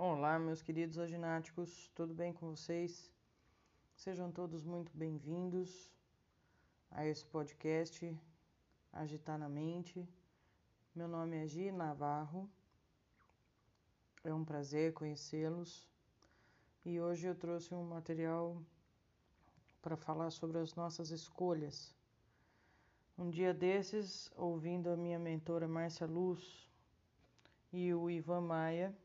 Olá, 0.00 0.38
meus 0.38 0.62
queridos 0.62 0.96
agináticos, 0.96 1.90
tudo 1.92 2.14
bem 2.14 2.32
com 2.32 2.54
vocês? 2.54 3.10
Sejam 3.96 4.30
todos 4.30 4.62
muito 4.62 4.96
bem-vindos 4.96 5.90
a 6.88 7.04
esse 7.04 7.26
podcast 7.26 8.16
Agitar 8.92 9.36
na 9.36 9.48
Mente. 9.48 10.08
Meu 10.94 11.08
nome 11.08 11.42
é 11.42 11.48
Gi 11.48 11.72
Navarro, 11.72 12.48
é 14.22 14.32
um 14.32 14.44
prazer 14.44 14.92
conhecê-los 14.92 15.90
e 16.84 17.00
hoje 17.00 17.26
eu 17.26 17.34
trouxe 17.34 17.74
um 17.74 17.82
material 17.82 18.56
para 19.82 19.96
falar 19.96 20.30
sobre 20.30 20.58
as 20.58 20.76
nossas 20.76 21.10
escolhas. 21.10 21.92
Um 23.18 23.28
dia 23.28 23.52
desses, 23.52 24.30
ouvindo 24.36 24.90
a 24.90 24.96
minha 24.96 25.18
mentora 25.18 25.66
Márcia 25.66 26.06
Luz 26.06 26.70
e 27.72 27.92
o 27.92 28.08
Ivan 28.08 28.42
Maia, 28.42 28.96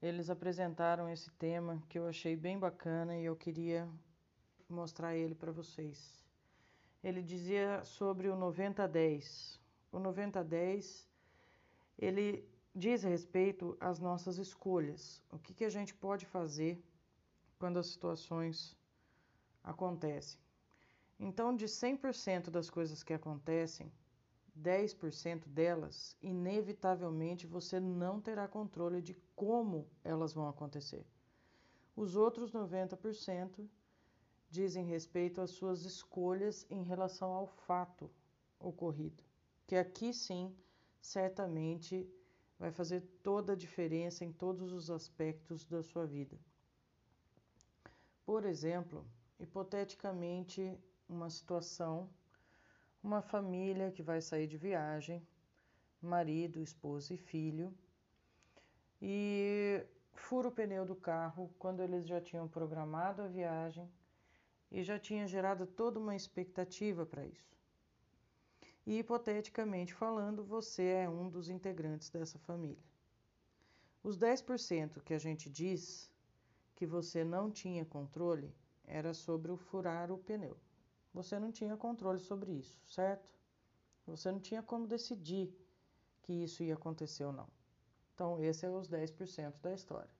eles 0.00 0.30
apresentaram 0.30 1.08
esse 1.08 1.30
tema 1.32 1.82
que 1.88 1.98
eu 1.98 2.06
achei 2.06 2.36
bem 2.36 2.58
bacana 2.58 3.16
e 3.16 3.24
eu 3.24 3.36
queria 3.36 3.88
mostrar 4.68 5.16
ele 5.16 5.34
para 5.34 5.52
vocês. 5.52 6.22
Ele 7.02 7.22
dizia 7.22 7.84
sobre 7.84 8.28
o 8.28 8.36
90-10. 8.36 9.58
O 9.90 9.98
90-10, 9.98 11.06
ele 11.98 12.48
diz 12.74 13.02
respeito 13.02 13.76
às 13.80 13.98
nossas 13.98 14.38
escolhas. 14.38 15.22
O 15.30 15.38
que, 15.38 15.54
que 15.54 15.64
a 15.64 15.70
gente 15.70 15.94
pode 15.94 16.26
fazer 16.26 16.82
quando 17.58 17.78
as 17.78 17.88
situações 17.88 18.76
acontecem. 19.62 20.40
Então, 21.18 21.54
de 21.54 21.66
100% 21.66 22.50
das 22.50 22.70
coisas 22.70 23.02
que 23.02 23.12
acontecem, 23.12 23.92
10% 24.62 25.48
delas, 25.48 26.16
inevitavelmente 26.20 27.46
você 27.46 27.78
não 27.78 28.20
terá 28.20 28.48
controle 28.48 29.00
de 29.00 29.14
como 29.34 29.86
elas 30.02 30.32
vão 30.32 30.48
acontecer. 30.48 31.06
Os 31.96 32.16
outros 32.16 32.52
90% 32.52 33.68
dizem 34.50 34.84
respeito 34.84 35.40
às 35.40 35.50
suas 35.50 35.84
escolhas 35.84 36.66
em 36.70 36.82
relação 36.82 37.32
ao 37.32 37.46
fato 37.46 38.10
ocorrido, 38.58 39.22
que 39.66 39.76
aqui 39.76 40.12
sim, 40.12 40.54
certamente 41.00 42.08
vai 42.58 42.72
fazer 42.72 43.02
toda 43.22 43.52
a 43.52 43.56
diferença 43.56 44.24
em 44.24 44.32
todos 44.32 44.72
os 44.72 44.90
aspectos 44.90 45.64
da 45.64 45.82
sua 45.82 46.06
vida. 46.06 46.38
Por 48.24 48.44
exemplo, 48.44 49.06
hipoteticamente, 49.38 50.76
uma 51.08 51.30
situação 51.30 52.10
uma 53.02 53.22
família 53.22 53.90
que 53.90 54.02
vai 54.02 54.20
sair 54.20 54.46
de 54.46 54.56
viagem, 54.56 55.26
marido, 56.00 56.60
esposa 56.60 57.14
e 57.14 57.16
filho, 57.16 57.72
e 59.00 59.84
fura 60.12 60.48
o 60.48 60.52
pneu 60.52 60.84
do 60.84 60.96
carro 60.96 61.54
quando 61.58 61.82
eles 61.82 62.06
já 62.06 62.20
tinham 62.20 62.48
programado 62.48 63.22
a 63.22 63.28
viagem 63.28 63.88
e 64.70 64.82
já 64.82 64.98
tinha 64.98 65.26
gerado 65.26 65.66
toda 65.66 65.98
uma 65.98 66.16
expectativa 66.16 67.06
para 67.06 67.24
isso. 67.24 67.56
E 68.84 68.98
hipoteticamente 68.98 69.94
falando, 69.94 70.44
você 70.44 70.84
é 70.84 71.08
um 71.08 71.28
dos 71.28 71.48
integrantes 71.48 72.10
dessa 72.10 72.38
família. 72.38 72.82
Os 74.02 74.18
10% 74.18 75.02
que 75.02 75.14
a 75.14 75.18
gente 75.18 75.50
diz 75.50 76.10
que 76.74 76.86
você 76.86 77.24
não 77.24 77.50
tinha 77.50 77.84
controle 77.84 78.54
era 78.84 79.12
sobre 79.12 79.52
o 79.52 79.56
furar 79.56 80.10
o 80.10 80.18
pneu 80.18 80.56
você 81.12 81.38
não 81.38 81.50
tinha 81.50 81.76
controle 81.76 82.20
sobre 82.20 82.52
isso, 82.52 82.80
certo? 82.86 83.32
Você 84.06 84.30
não 84.30 84.40
tinha 84.40 84.62
como 84.62 84.86
decidir 84.86 85.54
que 86.22 86.32
isso 86.32 86.62
ia 86.62 86.74
acontecer 86.74 87.24
ou 87.24 87.32
não. 87.32 87.48
Então, 88.14 88.42
esse 88.42 88.66
é 88.66 88.70
os 88.70 88.88
10% 88.88 89.60
da 89.60 89.72
história. 89.72 90.10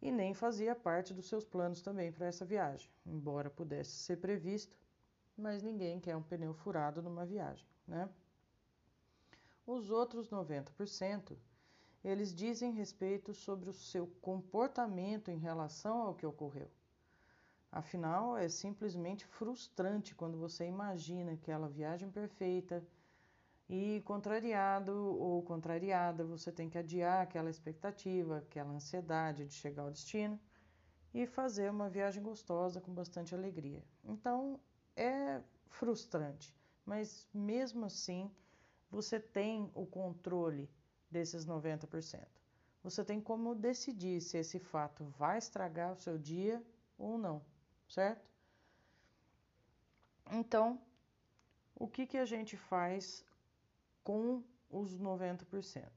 E 0.00 0.10
nem 0.10 0.32
fazia 0.32 0.74
parte 0.74 1.12
dos 1.12 1.28
seus 1.28 1.44
planos 1.44 1.82
também 1.82 2.10
para 2.10 2.26
essa 2.26 2.44
viagem, 2.44 2.90
embora 3.04 3.50
pudesse 3.50 3.90
ser 3.90 4.16
previsto, 4.16 4.76
mas 5.36 5.62
ninguém 5.62 6.00
quer 6.00 6.16
um 6.16 6.22
pneu 6.22 6.54
furado 6.54 7.02
numa 7.02 7.26
viagem, 7.26 7.66
né? 7.86 8.08
Os 9.66 9.90
outros 9.90 10.30
90%, 10.30 11.36
eles 12.02 12.34
dizem 12.34 12.72
respeito 12.72 13.34
sobre 13.34 13.68
o 13.68 13.74
seu 13.74 14.06
comportamento 14.22 15.30
em 15.30 15.38
relação 15.38 16.00
ao 16.02 16.14
que 16.14 16.24
ocorreu. 16.24 16.70
Afinal, 17.72 18.36
é 18.36 18.48
simplesmente 18.48 19.24
frustrante 19.24 20.12
quando 20.12 20.36
você 20.36 20.66
imagina 20.66 21.32
aquela 21.32 21.68
viagem 21.68 22.10
perfeita 22.10 22.84
e, 23.68 24.02
contrariado 24.04 24.92
ou 24.92 25.40
contrariada, 25.44 26.24
você 26.24 26.50
tem 26.50 26.68
que 26.68 26.76
adiar 26.76 27.22
aquela 27.22 27.48
expectativa, 27.48 28.38
aquela 28.38 28.72
ansiedade 28.72 29.46
de 29.46 29.54
chegar 29.54 29.84
ao 29.84 29.90
destino 29.92 30.40
e 31.14 31.28
fazer 31.28 31.70
uma 31.70 31.88
viagem 31.88 32.20
gostosa 32.20 32.80
com 32.80 32.92
bastante 32.92 33.36
alegria. 33.36 33.84
Então, 34.02 34.58
é 34.96 35.40
frustrante, 35.68 36.52
mas 36.84 37.28
mesmo 37.32 37.84
assim, 37.84 38.28
você 38.90 39.20
tem 39.20 39.70
o 39.76 39.86
controle 39.86 40.68
desses 41.08 41.46
90%. 41.46 42.26
Você 42.82 43.04
tem 43.04 43.20
como 43.20 43.54
decidir 43.54 44.20
se 44.20 44.38
esse 44.38 44.58
fato 44.58 45.04
vai 45.04 45.38
estragar 45.38 45.92
o 45.92 45.96
seu 45.96 46.18
dia 46.18 46.60
ou 46.98 47.16
não 47.16 47.49
certo? 47.90 48.24
Então, 50.30 50.80
o 51.74 51.88
que, 51.88 52.06
que 52.06 52.16
a 52.16 52.24
gente 52.24 52.56
faz 52.56 53.24
com 54.04 54.44
os 54.70 54.98
90%? 54.98 55.90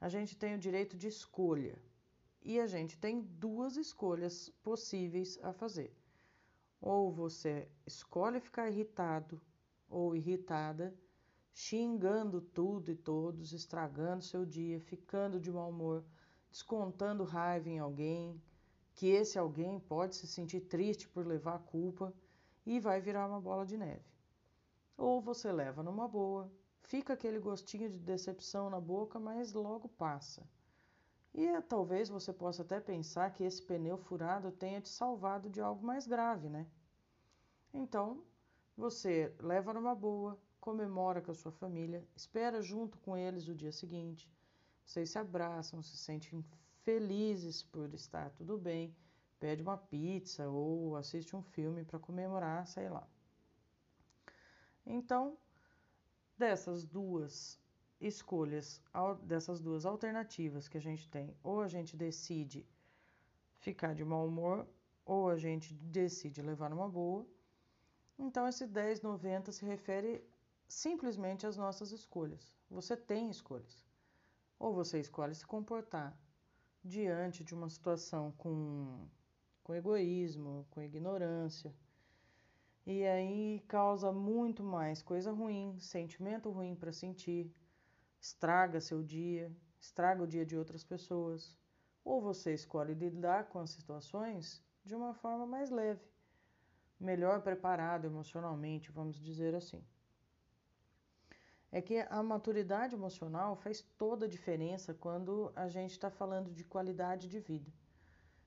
A 0.00 0.08
gente 0.08 0.36
tem 0.36 0.54
o 0.54 0.58
direito 0.58 0.96
de 0.96 1.08
escolha 1.08 1.76
e 2.40 2.60
a 2.60 2.66
gente 2.66 2.96
tem 2.98 3.22
duas 3.22 3.76
escolhas 3.76 4.48
possíveis 4.62 5.38
a 5.42 5.52
fazer. 5.52 5.92
Ou 6.80 7.10
você 7.10 7.68
escolhe 7.86 8.38
ficar 8.38 8.70
irritado 8.70 9.40
ou 9.88 10.14
irritada, 10.14 10.94
xingando 11.52 12.40
tudo 12.40 12.90
e 12.92 12.96
todos, 12.96 13.52
estragando 13.52 14.22
seu 14.22 14.44
dia, 14.44 14.78
ficando 14.80 15.40
de 15.40 15.50
mau 15.50 15.70
humor, 15.70 16.04
descontando 16.50 17.24
raiva 17.24 17.68
em 17.68 17.78
alguém, 17.78 18.40
que 18.94 19.08
esse 19.08 19.38
alguém 19.38 19.78
pode 19.80 20.14
se 20.14 20.26
sentir 20.26 20.60
triste 20.60 21.08
por 21.08 21.26
levar 21.26 21.56
a 21.56 21.58
culpa 21.58 22.14
e 22.64 22.78
vai 22.78 23.00
virar 23.00 23.26
uma 23.26 23.40
bola 23.40 23.66
de 23.66 23.76
neve. 23.76 24.04
Ou 24.96 25.20
você 25.20 25.50
leva 25.50 25.82
numa 25.82 26.06
boa, 26.06 26.50
fica 26.82 27.12
aquele 27.12 27.38
gostinho 27.38 27.90
de 27.90 27.98
decepção 27.98 28.70
na 28.70 28.80
boca, 28.80 29.18
mas 29.18 29.52
logo 29.52 29.88
passa. 29.88 30.48
E 31.34 31.44
é, 31.44 31.60
talvez 31.60 32.08
você 32.08 32.32
possa 32.32 32.62
até 32.62 32.78
pensar 32.80 33.32
que 33.32 33.42
esse 33.42 33.60
pneu 33.60 33.98
furado 33.98 34.52
tenha 34.52 34.80
te 34.80 34.88
salvado 34.88 35.50
de 35.50 35.60
algo 35.60 35.84
mais 35.84 36.06
grave, 36.06 36.48
né? 36.48 36.64
Então, 37.72 38.22
você 38.76 39.34
leva 39.40 39.74
numa 39.74 39.96
boa, 39.96 40.38
comemora 40.60 41.20
com 41.20 41.32
a 41.32 41.34
sua 41.34 41.50
família, 41.50 42.06
espera 42.14 42.62
junto 42.62 42.96
com 42.98 43.16
eles 43.16 43.48
o 43.48 43.54
dia 43.54 43.72
seguinte. 43.72 44.30
Vocês 44.84 45.10
se 45.10 45.18
abraçam, 45.18 45.82
se 45.82 45.96
sentem 45.96 46.44
felizes 46.84 47.62
por 47.62 47.92
estar 47.94 48.30
tudo 48.30 48.58
bem, 48.58 48.94
pede 49.40 49.62
uma 49.62 49.76
pizza 49.76 50.48
ou 50.48 50.96
assiste 50.96 51.34
um 51.34 51.42
filme 51.42 51.84
para 51.84 51.98
comemorar, 51.98 52.66
sei 52.66 52.88
lá. 52.88 53.08
Então, 54.86 55.36
dessas 56.36 56.86
duas 56.86 57.58
escolhas, 58.00 58.82
dessas 59.22 59.60
duas 59.60 59.86
alternativas 59.86 60.68
que 60.68 60.76
a 60.76 60.80
gente 60.80 61.08
tem, 61.08 61.34
ou 61.42 61.62
a 61.62 61.68
gente 61.68 61.96
decide 61.96 62.66
ficar 63.58 63.94
de 63.94 64.04
mau 64.04 64.26
humor, 64.26 64.66
ou 65.06 65.30
a 65.30 65.38
gente 65.38 65.72
decide 65.74 66.42
levar 66.42 66.68
numa 66.68 66.88
boa. 66.88 67.26
Então, 68.18 68.46
esse 68.46 68.66
1090 68.66 69.52
se 69.52 69.64
refere 69.64 70.22
simplesmente 70.68 71.46
às 71.46 71.56
nossas 71.56 71.92
escolhas. 71.92 72.54
Você 72.70 72.94
tem 72.96 73.30
escolhas. 73.30 73.84
Ou 74.58 74.72
você 74.72 75.00
escolhe 75.00 75.34
se 75.34 75.46
comportar 75.46 76.16
diante 76.84 77.42
de 77.42 77.54
uma 77.54 77.68
situação 77.70 78.32
com, 78.32 79.08
com 79.62 79.74
egoísmo, 79.74 80.66
com 80.70 80.82
ignorância. 80.82 81.74
E 82.86 83.04
aí 83.06 83.64
causa 83.66 84.12
muito 84.12 84.62
mais 84.62 85.02
coisa 85.02 85.32
ruim, 85.32 85.78
sentimento 85.80 86.50
ruim 86.50 86.74
para 86.74 86.92
sentir, 86.92 87.50
estraga 88.20 88.80
seu 88.80 89.02
dia, 89.02 89.50
estraga 89.80 90.22
o 90.22 90.26
dia 90.26 90.44
de 90.44 90.56
outras 90.56 90.84
pessoas. 90.84 91.58
Ou 92.04 92.20
você 92.20 92.52
escolhe 92.52 92.92
lidar 92.92 93.48
com 93.48 93.58
as 93.58 93.70
situações 93.70 94.62
de 94.84 94.94
uma 94.94 95.14
forma 95.14 95.46
mais 95.46 95.70
leve, 95.70 96.04
melhor 97.00 97.40
preparado 97.40 98.04
emocionalmente, 98.04 98.92
vamos 98.92 99.18
dizer 99.18 99.54
assim 99.54 99.82
é 101.74 101.82
que 101.82 102.06
a 102.08 102.22
maturidade 102.22 102.94
emocional 102.94 103.56
faz 103.56 103.82
toda 103.98 104.26
a 104.26 104.28
diferença 104.28 104.94
quando 104.94 105.50
a 105.56 105.66
gente 105.68 105.90
está 105.90 106.08
falando 106.08 106.52
de 106.52 106.62
qualidade 106.62 107.28
de 107.28 107.40
vida. 107.40 107.68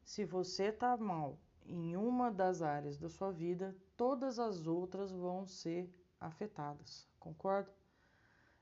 Se 0.02 0.24
você 0.24 0.68
está 0.68 0.96
mal 0.96 1.38
em 1.66 1.98
uma 1.98 2.32
das 2.32 2.62
áreas 2.62 2.98
da 2.98 3.10
sua 3.10 3.30
vida, 3.30 3.76
todas 3.98 4.40
as 4.40 4.66
outras 4.66 5.12
vão 5.12 5.46
ser 5.46 5.94
afetadas, 6.22 7.06
concorda? 7.20 7.70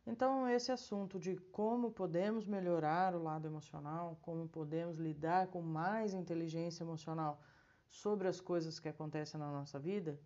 Então, 0.03 0.49
esse 0.49 0.71
assunto 0.71 1.19
de 1.19 1.35
como 1.51 1.91
podemos 1.91 2.47
melhorar 2.47 3.13
o 3.13 3.21
lado 3.21 3.47
emocional, 3.47 4.17
como 4.23 4.47
podemos 4.47 4.97
lidar 4.97 5.45
com 5.45 5.61
mais 5.61 6.11
inteligência 6.11 6.83
emocional 6.83 7.39
sobre 7.87 8.27
as 8.27 8.41
coisas 8.41 8.79
que 8.79 8.89
acontecem 8.89 9.39
na 9.39 9.51
nossa 9.51 9.77
vida, 9.77 10.19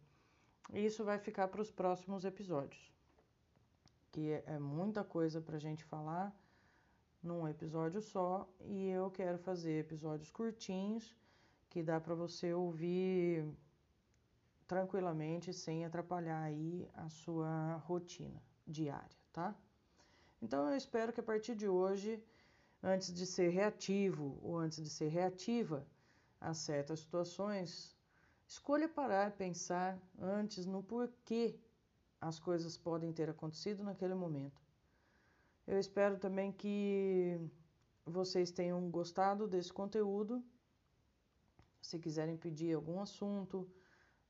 isso 0.72 1.04
vai 1.04 1.20
ficar 1.20 1.50
para 1.50 1.62
os 1.62 1.72
próximos 1.72 2.24
episódios, 2.24 2.90
que 4.12 4.32
é 4.46 4.60
muita 4.60 5.04
coisa 5.04 5.42
para 5.42 5.58
a 5.58 5.60
gente 5.60 5.84
falar 5.84 6.36
num 7.22 7.48
episódio 7.48 8.02
só 8.02 8.50
e 8.62 8.88
eu 8.88 9.12
quero 9.12 9.38
fazer 9.38 9.80
episódios 9.80 10.32
curtinhos 10.32 11.16
que 11.70 11.84
dá 11.84 12.00
para 12.00 12.16
você 12.16 12.54
ouvir 12.54 13.46
tranquilamente 14.68 15.54
sem 15.54 15.86
atrapalhar 15.86 16.42
aí 16.42 16.88
a 16.94 17.10
sua 17.10 17.76
rotina 17.88 18.42
diária, 18.66 19.18
tá? 19.34 19.56
Então 20.42 20.70
eu 20.70 20.78
espero 20.78 21.12
que 21.12 21.20
a 21.20 21.24
partir 21.24 21.56
de 21.56 21.68
hoje, 21.68 22.24
antes 22.82 23.14
de 23.14 23.26
ser 23.26 23.50
reativo 23.50 24.40
ou 24.42 24.58
antes 24.58 24.82
de 24.82 24.90
ser 24.90 25.10
reativa 25.10 25.86
a 26.40 26.54
certas 26.54 27.02
situações, 27.02 27.98
escolha 28.48 28.88
parar 28.88 29.30
e 29.30 29.38
pensar 29.38 30.00
antes 30.18 30.66
no 30.66 30.82
porquê 30.82 31.60
as 32.20 32.40
coisas 32.40 32.78
podem 32.78 33.12
ter 33.14 33.30
acontecido 33.30 33.84
naquele 33.84 34.14
momento. 34.14 34.62
Eu 35.66 35.80
espero 35.80 36.18
também 36.18 36.52
que 36.52 37.40
vocês 38.06 38.52
tenham 38.52 38.90
gostado 38.90 39.48
desse 39.48 39.72
conteúdo. 39.72 40.44
Se 41.82 42.00
quiserem 42.00 42.38
pedir 42.38 42.74
algum 42.76 43.00
assunto, 43.00 43.70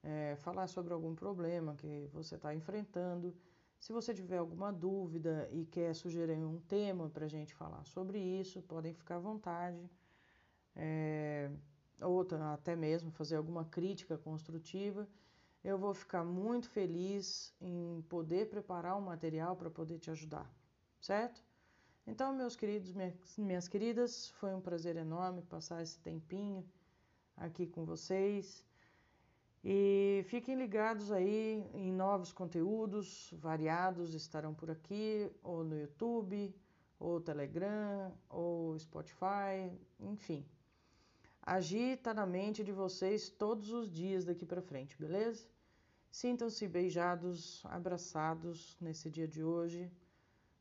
é, 0.03 0.36
falar 0.38 0.68
sobre 0.68 0.94
algum 0.94 1.15
problema 1.15 1.75
que 1.75 2.09
você 2.13 2.36
está 2.36 2.53
enfrentando, 2.53 3.36
se 3.80 3.94
você 3.94 4.13
tiver 4.13 4.38
alguma 4.38 4.74
dúvida 4.74 5.50
e 5.51 5.65
quer 5.65 5.95
sugerir 5.95 6.44
um 6.44 6.59
tema 6.59 7.09
para 7.09 7.25
a 7.25 7.30
gente 7.30 7.53
falar 7.53 7.86
sobre 7.86 8.19
isso, 8.19 8.62
podem 8.63 8.94
ficar 8.94 9.15
à 9.15 9.19
vontade. 9.19 9.89
É, 10.75 11.50
ou 12.01 12.25
até 12.53 12.75
mesmo 12.75 13.09
fazer 13.12 13.38
alguma 13.38 13.63
crítica 13.65 14.18
construtiva. 14.18 15.07
Eu 15.64 15.78
vou 15.78 15.94
ficar 15.94 16.24
muito 16.24 16.70
feliz 16.70 17.54
em 17.60 18.02
poder 18.10 18.50
preparar 18.50 18.98
um 18.98 19.02
material 19.02 19.56
para 19.56 19.70
poder 19.70 20.00
te 20.00 20.10
ajudar 20.10 20.50
certo? 21.00 21.44
Então, 22.06 22.34
meus 22.34 22.56
queridos, 22.56 22.94
minhas 23.38 23.68
queridas, 23.68 24.30
foi 24.40 24.54
um 24.54 24.62
prazer 24.62 24.96
enorme 24.96 25.42
passar 25.44 25.82
esse 25.82 26.00
tempinho 26.00 26.66
aqui 27.38 27.68
com 27.68 27.86
vocês. 27.86 28.66
E 29.64 30.24
fiquem 30.28 30.56
ligados 30.56 31.12
aí 31.12 31.64
em 31.74 31.92
novos 31.92 32.32
conteúdos 32.32 33.34
variados 33.38 34.14
estarão 34.14 34.54
por 34.54 34.72
aqui, 34.72 35.30
ou 35.44 35.64
no 35.64 35.78
YouTube, 35.78 36.56
ou 36.98 37.20
Telegram, 37.20 38.14
ou 38.30 38.78
Spotify, 38.80 39.72
enfim. 40.00 40.46
Agir 41.51 41.98
tá 41.98 42.13
na 42.13 42.28
mente 42.28 42.63
de 42.63 42.72
vocês 42.72 43.28
todos 43.28 43.72
os 43.72 43.90
dias 43.90 44.24
daqui 44.24 44.46
para 44.46 44.62
frente, 44.62 44.96
beleza? 44.96 45.48
Sintam-se 46.12 46.68
beijados, 46.68 47.63
abraçados 47.66 48.78
nesse 48.80 49.10
dia 49.10 49.28
de 49.28 49.44
hoje. 49.44 49.92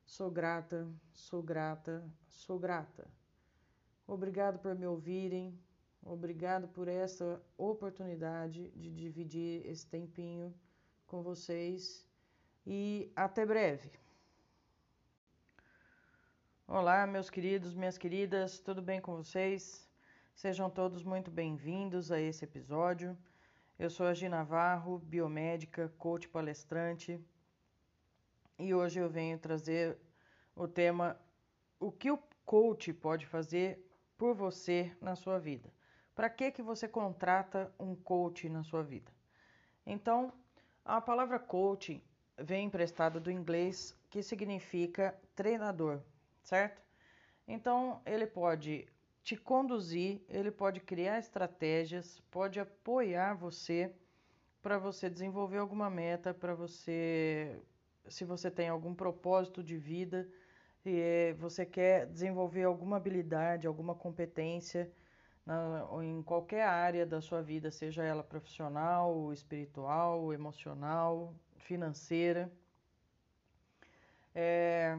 Sou 0.06 0.30
grata, 0.30 0.88
sou 1.12 1.42
grata, 1.42 2.10
sou 2.26 2.58
grata. 2.58 3.06
Obrigado 4.06 4.58
por 4.60 4.74
me 4.74 4.86
ouvirem, 4.86 5.60
obrigado 6.02 6.66
por 6.68 6.88
essa 6.88 7.38
oportunidade 7.58 8.70
de 8.70 8.90
dividir 8.90 9.66
esse 9.66 9.86
tempinho 9.86 10.54
com 11.06 11.22
vocês 11.22 12.06
e 12.66 13.12
até 13.14 13.44
breve. 13.44 13.90
Olá, 16.66 17.06
meus 17.06 17.28
queridos, 17.28 17.74
minhas 17.74 17.98
queridas, 17.98 18.58
tudo 18.58 18.80
bem 18.80 19.02
com 19.02 19.16
vocês? 19.16 19.87
Sejam 20.38 20.70
todos 20.70 21.02
muito 21.02 21.32
bem-vindos 21.32 22.12
a 22.12 22.20
esse 22.20 22.44
episódio. 22.44 23.18
Eu 23.76 23.90
sou 23.90 24.06
a 24.06 24.14
Gina 24.14 24.36
Navarro, 24.36 25.00
biomédica, 25.00 25.92
coach 25.98 26.28
palestrante 26.28 27.20
e 28.56 28.72
hoje 28.72 29.00
eu 29.00 29.10
venho 29.10 29.36
trazer 29.36 29.98
o 30.54 30.68
tema 30.68 31.20
o 31.80 31.90
que 31.90 32.08
o 32.08 32.22
coach 32.46 32.92
pode 32.92 33.26
fazer 33.26 33.84
por 34.16 34.32
você 34.32 34.96
na 35.00 35.16
sua 35.16 35.40
vida. 35.40 35.72
Para 36.14 36.30
que 36.30 36.52
que 36.52 36.62
você 36.62 36.86
contrata 36.86 37.74
um 37.76 37.96
coach 37.96 38.48
na 38.48 38.62
sua 38.62 38.84
vida? 38.84 39.10
Então, 39.84 40.32
a 40.84 41.00
palavra 41.00 41.40
coach 41.40 42.00
vem 42.38 42.66
emprestada 42.66 43.18
do 43.18 43.28
inglês 43.28 43.92
que 44.08 44.22
significa 44.22 45.20
treinador, 45.34 46.00
certo? 46.44 46.80
Então, 47.44 48.00
ele 48.06 48.24
pode 48.24 48.86
te 49.28 49.36
conduzir, 49.36 50.22
ele 50.26 50.50
pode 50.50 50.80
criar 50.80 51.18
estratégias, 51.18 52.18
pode 52.30 52.58
apoiar 52.58 53.34
você 53.34 53.94
para 54.62 54.78
você 54.78 55.10
desenvolver 55.10 55.58
alguma 55.58 55.90
meta, 55.90 56.32
para 56.32 56.54
você 56.54 57.60
se 58.08 58.24
você 58.24 58.50
tem 58.50 58.70
algum 58.70 58.94
propósito 58.94 59.62
de 59.62 59.76
vida 59.76 60.26
e 60.82 61.34
você 61.38 61.66
quer 61.66 62.06
desenvolver 62.06 62.64
alguma 62.64 62.96
habilidade, 62.96 63.66
alguma 63.66 63.94
competência 63.94 64.90
na, 65.44 65.86
em 66.02 66.22
qualquer 66.22 66.62
área 66.62 67.04
da 67.04 67.20
sua 67.20 67.42
vida, 67.42 67.70
seja 67.70 68.02
ela 68.02 68.24
profissional, 68.24 69.30
espiritual, 69.30 70.32
emocional, 70.32 71.34
financeira. 71.58 72.50
É, 74.34 74.98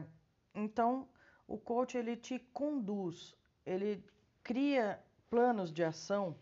então, 0.54 1.08
o 1.48 1.58
coach 1.58 1.98
ele 1.98 2.16
te 2.16 2.38
conduz, 2.52 3.36
ele 3.66 4.04
cria 4.42 5.00
planos 5.28 5.72
de 5.72 5.84
ação 5.84 6.36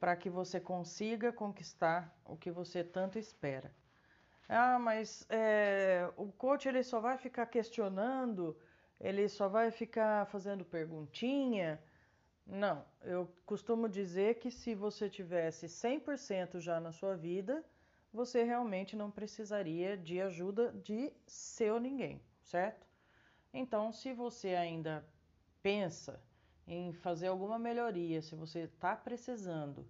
para 0.00 0.16
que 0.16 0.28
você 0.28 0.60
consiga 0.60 1.32
conquistar 1.32 2.14
o 2.24 2.36
que 2.36 2.50
você 2.50 2.84
tanto 2.84 3.18
espera. 3.18 3.74
Ah, 4.48 4.78
mas 4.78 5.26
é, 5.30 6.10
o 6.16 6.30
coach 6.32 6.68
ele 6.68 6.82
só 6.82 7.00
vai 7.00 7.16
ficar 7.16 7.46
questionando, 7.46 8.56
ele 9.00 9.28
só 9.28 9.48
vai 9.48 9.70
ficar 9.70 10.26
fazendo 10.26 10.64
perguntinha. 10.64 11.82
Não, 12.46 12.84
eu 13.02 13.26
costumo 13.46 13.88
dizer 13.88 14.34
que 14.34 14.50
se 14.50 14.74
você 14.74 15.08
tivesse 15.08 15.66
100% 15.66 16.60
já 16.60 16.78
na 16.78 16.92
sua 16.92 17.16
vida, 17.16 17.64
você 18.12 18.44
realmente 18.44 18.94
não 18.94 19.10
precisaria 19.10 19.96
de 19.96 20.20
ajuda 20.20 20.70
de 20.72 21.12
seu 21.26 21.80
ninguém, 21.80 22.20
certo? 22.42 22.86
Então, 23.52 23.90
se 23.92 24.12
você 24.12 24.54
ainda 24.54 25.04
pensa 25.62 26.20
em 26.66 26.92
fazer 26.92 27.28
alguma 27.28 27.58
melhoria, 27.58 28.22
se 28.22 28.34
você 28.34 28.60
está 28.60 28.96
precisando 28.96 29.86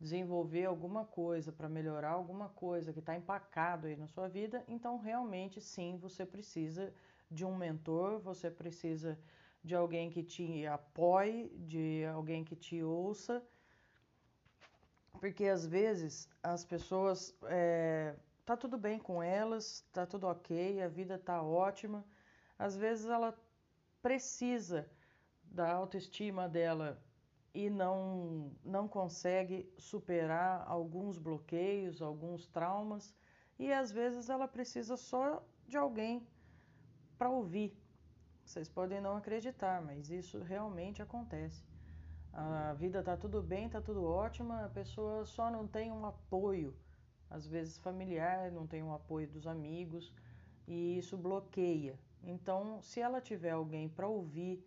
desenvolver 0.00 0.64
alguma 0.64 1.04
coisa, 1.04 1.50
para 1.50 1.68
melhorar 1.68 2.10
alguma 2.10 2.48
coisa 2.50 2.92
que 2.92 3.00
está 3.00 3.16
empacado 3.16 3.86
aí 3.86 3.96
na 3.96 4.06
sua 4.06 4.28
vida, 4.28 4.62
então 4.68 4.98
realmente 4.98 5.60
sim 5.60 5.96
você 5.96 6.24
precisa 6.24 6.92
de 7.30 7.44
um 7.44 7.56
mentor, 7.56 8.20
você 8.20 8.50
precisa 8.50 9.18
de 9.62 9.74
alguém 9.74 10.08
que 10.08 10.22
te 10.22 10.66
apoie, 10.66 11.48
de 11.58 12.04
alguém 12.06 12.44
que 12.44 12.54
te 12.54 12.82
ouça, 12.82 13.42
porque 15.20 15.46
às 15.46 15.66
vezes 15.66 16.28
as 16.42 16.64
pessoas 16.64 17.34
é, 17.44 18.14
tá 18.46 18.56
tudo 18.56 18.78
bem 18.78 19.00
com 19.00 19.20
elas, 19.20 19.84
tá 19.92 20.06
tudo 20.06 20.28
ok, 20.28 20.80
a 20.80 20.88
vida 20.88 21.18
tá 21.18 21.42
ótima, 21.42 22.04
às 22.56 22.76
vezes 22.76 23.06
ela 23.06 23.36
precisa 24.00 24.88
da 25.50 25.72
autoestima 25.72 26.48
dela 26.48 27.02
e 27.54 27.68
não, 27.70 28.52
não 28.64 28.86
consegue 28.86 29.72
superar 29.76 30.64
alguns 30.66 31.18
bloqueios, 31.18 32.00
alguns 32.00 32.46
traumas, 32.46 33.14
e 33.58 33.72
às 33.72 33.90
vezes 33.90 34.28
ela 34.28 34.46
precisa 34.46 34.96
só 34.96 35.42
de 35.66 35.76
alguém 35.76 36.26
para 37.16 37.30
ouvir. 37.30 37.76
Vocês 38.44 38.68
podem 38.68 39.00
não 39.00 39.16
acreditar, 39.16 39.82
mas 39.82 40.10
isso 40.10 40.38
realmente 40.40 41.02
acontece. 41.02 41.64
A 42.32 42.74
vida 42.74 43.02
tá 43.02 43.16
tudo 43.16 43.42
bem, 43.42 43.68
tá 43.68 43.80
tudo 43.80 44.04
ótimo, 44.04 44.52
a 44.52 44.68
pessoa 44.68 45.24
só 45.24 45.50
não 45.50 45.66
tem 45.66 45.90
um 45.90 46.06
apoio, 46.06 46.76
às 47.28 47.46
vezes 47.46 47.78
familiar, 47.78 48.52
não 48.52 48.66
tem 48.66 48.82
um 48.82 48.92
apoio 48.92 49.26
dos 49.28 49.46
amigos, 49.46 50.12
e 50.66 50.98
isso 50.98 51.16
bloqueia. 51.16 51.98
Então, 52.22 52.80
se 52.82 53.00
ela 53.00 53.20
tiver 53.20 53.50
alguém 53.50 53.88
para 53.88 54.06
ouvir, 54.06 54.64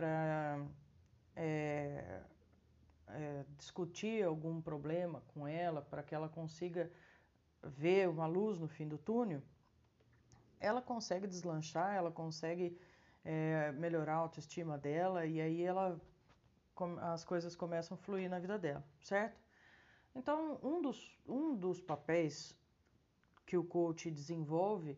para 0.00 0.66
é, 1.36 2.22
é, 3.08 3.44
discutir 3.58 4.24
algum 4.24 4.58
problema 4.62 5.22
com 5.28 5.46
ela 5.46 5.82
para 5.82 6.02
que 6.02 6.14
ela 6.14 6.26
consiga 6.26 6.90
ver 7.62 8.08
uma 8.08 8.26
luz 8.26 8.58
no 8.58 8.66
fim 8.66 8.88
do 8.88 8.96
túnel, 8.96 9.42
ela 10.58 10.80
consegue 10.80 11.26
deslanchar, 11.26 11.94
ela 11.94 12.10
consegue 12.10 12.78
é, 13.22 13.72
melhorar 13.72 14.14
a 14.14 14.16
autoestima 14.16 14.78
dela 14.78 15.26
e 15.26 15.38
aí 15.38 15.62
ela 15.62 16.00
as 17.02 17.22
coisas 17.26 17.54
começam 17.54 17.94
a 17.94 17.98
fluir 17.98 18.30
na 18.30 18.38
vida 18.38 18.58
dela, 18.58 18.82
certo? 19.02 19.38
Então, 20.14 20.58
um 20.62 20.80
dos, 20.80 21.14
um 21.28 21.54
dos 21.54 21.78
papéis 21.78 22.56
que 23.44 23.54
o 23.54 23.62
coach 23.62 24.10
desenvolve 24.10 24.96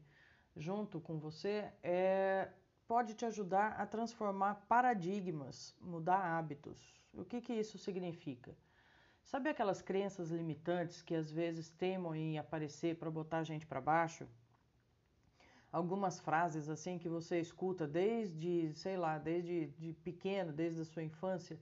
junto 0.56 1.00
com 1.00 1.18
você 1.18 1.72
é, 1.82 2.48
pode 2.92 3.14
te 3.14 3.24
ajudar 3.24 3.68
a 3.80 3.86
transformar 3.86 4.66
paradigmas, 4.68 5.74
mudar 5.80 6.20
hábitos. 6.36 6.78
O 7.14 7.24
que, 7.24 7.40
que 7.40 7.54
isso 7.54 7.78
significa? 7.78 8.54
Sabe 9.24 9.48
aquelas 9.48 9.80
crenças 9.80 10.30
limitantes 10.30 11.00
que 11.00 11.14
às 11.14 11.32
vezes 11.32 11.70
temam 11.70 12.14
em 12.14 12.38
aparecer 12.38 12.96
para 12.96 13.10
botar 13.10 13.38
a 13.38 13.44
gente 13.44 13.66
para 13.66 13.80
baixo? 13.80 14.28
Algumas 15.72 16.20
frases 16.20 16.68
assim 16.68 16.98
que 16.98 17.08
você 17.08 17.40
escuta 17.40 17.86
desde, 17.86 18.74
sei 18.74 18.98
lá, 18.98 19.16
desde 19.16 19.68
de 19.78 19.94
pequeno, 19.94 20.52
desde 20.52 20.82
a 20.82 20.84
sua 20.84 21.02
infância. 21.02 21.58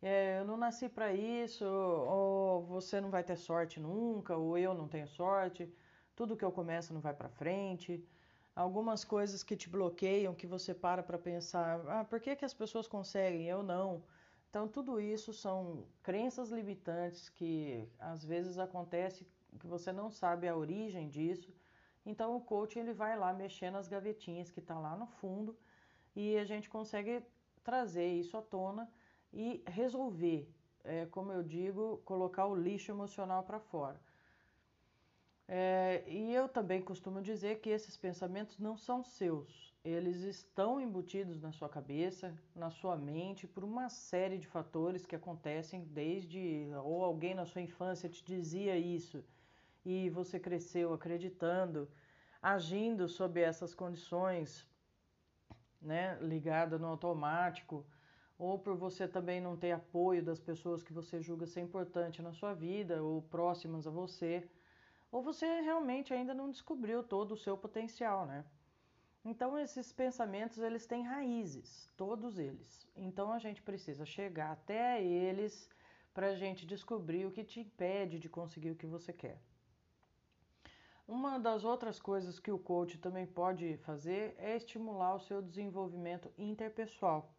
É, 0.00 0.38
eu 0.38 0.44
não 0.44 0.56
nasci 0.56 0.88
para 0.88 1.12
isso, 1.12 1.64
ou 1.64 2.62
você 2.62 3.00
não 3.00 3.10
vai 3.10 3.24
ter 3.24 3.36
sorte 3.36 3.80
nunca, 3.80 4.36
ou 4.36 4.56
eu 4.56 4.72
não 4.72 4.86
tenho 4.86 5.08
sorte, 5.08 5.68
tudo 6.14 6.36
que 6.36 6.44
eu 6.44 6.52
começo 6.52 6.94
não 6.94 7.00
vai 7.00 7.12
para 7.12 7.28
frente. 7.28 8.00
Algumas 8.54 9.04
coisas 9.04 9.42
que 9.42 9.56
te 9.56 9.68
bloqueiam, 9.68 10.34
que 10.34 10.46
você 10.46 10.74
para 10.74 11.02
para 11.02 11.18
pensar, 11.18 11.80
ah, 11.88 12.04
por 12.04 12.20
que, 12.20 12.36
que 12.36 12.44
as 12.44 12.54
pessoas 12.54 12.86
conseguem, 12.88 13.46
eu 13.46 13.62
não? 13.62 14.02
Então, 14.50 14.66
tudo 14.66 15.00
isso 15.00 15.32
são 15.32 15.86
crenças 16.02 16.50
limitantes 16.50 17.28
que 17.28 17.88
às 17.98 18.24
vezes 18.24 18.58
acontece 18.58 19.26
que 19.58 19.66
você 19.66 19.92
não 19.92 20.10
sabe 20.10 20.48
a 20.48 20.56
origem 20.56 21.08
disso. 21.08 21.54
Então, 22.04 22.36
o 22.36 22.40
coach 22.40 22.78
ele 22.78 22.92
vai 22.92 23.16
lá 23.16 23.32
mexer 23.32 23.70
nas 23.70 23.86
gavetinhas 23.88 24.50
que 24.50 24.60
está 24.60 24.78
lá 24.78 24.96
no 24.96 25.06
fundo 25.06 25.56
e 26.16 26.36
a 26.36 26.44
gente 26.44 26.68
consegue 26.68 27.22
trazer 27.62 28.08
isso 28.08 28.36
à 28.36 28.42
tona 28.42 28.90
e 29.32 29.62
resolver, 29.66 30.52
é, 30.82 31.06
como 31.06 31.32
eu 31.32 31.42
digo, 31.42 31.98
colocar 32.04 32.46
o 32.46 32.54
lixo 32.54 32.90
emocional 32.90 33.44
para 33.44 33.60
fora. 33.60 34.00
É, 35.52 36.04
e 36.06 36.32
eu 36.32 36.48
também 36.48 36.80
costumo 36.80 37.20
dizer 37.20 37.58
que 37.58 37.70
esses 37.70 37.96
pensamentos 37.96 38.60
não 38.60 38.76
são 38.76 39.02
seus, 39.02 39.74
eles 39.84 40.18
estão 40.18 40.80
embutidos 40.80 41.40
na 41.40 41.50
sua 41.50 41.68
cabeça, 41.68 42.32
na 42.54 42.70
sua 42.70 42.96
mente, 42.96 43.48
por 43.48 43.64
uma 43.64 43.88
série 43.88 44.38
de 44.38 44.46
fatores 44.46 45.04
que 45.04 45.16
acontecem 45.16 45.82
desde 45.86 46.68
ou 46.84 47.02
alguém 47.02 47.34
na 47.34 47.44
sua 47.44 47.62
infância 47.62 48.08
te 48.08 48.24
dizia 48.24 48.76
isso 48.76 49.24
e 49.84 50.08
você 50.08 50.38
cresceu 50.38 50.92
acreditando, 50.92 51.90
agindo 52.40 53.08
sob 53.08 53.40
essas 53.40 53.74
condições, 53.74 54.68
né, 55.82 56.16
ligada 56.22 56.78
no 56.78 56.86
automático, 56.86 57.84
ou 58.38 58.56
por 58.56 58.76
você 58.76 59.08
também 59.08 59.40
não 59.40 59.56
ter 59.56 59.72
apoio 59.72 60.22
das 60.22 60.38
pessoas 60.38 60.80
que 60.80 60.92
você 60.92 61.20
julga 61.20 61.44
ser 61.44 61.60
importante 61.60 62.22
na 62.22 62.32
sua 62.32 62.54
vida 62.54 63.02
ou 63.02 63.20
próximas 63.20 63.84
a 63.84 63.90
você, 63.90 64.48
ou 65.10 65.22
você 65.22 65.60
realmente 65.60 66.12
ainda 66.14 66.32
não 66.32 66.50
descobriu 66.50 67.02
todo 67.02 67.32
o 67.32 67.36
seu 67.36 67.56
potencial, 67.56 68.26
né? 68.26 68.44
Então 69.24 69.58
esses 69.58 69.92
pensamentos 69.92 70.58
eles 70.58 70.86
têm 70.86 71.02
raízes, 71.02 71.90
todos 71.96 72.38
eles. 72.38 72.86
Então 72.96 73.32
a 73.32 73.38
gente 73.38 73.60
precisa 73.60 74.06
chegar 74.06 74.52
até 74.52 75.02
eles 75.02 75.68
para 76.14 76.28
a 76.28 76.34
gente 76.34 76.66
descobrir 76.66 77.26
o 77.26 77.30
que 77.30 77.44
te 77.44 77.60
impede 77.60 78.18
de 78.18 78.28
conseguir 78.28 78.70
o 78.70 78.76
que 78.76 78.86
você 78.86 79.12
quer. 79.12 79.40
Uma 81.06 81.38
das 81.38 81.64
outras 81.64 82.00
coisas 82.00 82.38
que 82.38 82.52
o 82.52 82.58
coach 82.58 82.96
também 82.98 83.26
pode 83.26 83.76
fazer 83.78 84.34
é 84.38 84.56
estimular 84.56 85.14
o 85.14 85.20
seu 85.20 85.42
desenvolvimento 85.42 86.32
interpessoal, 86.38 87.34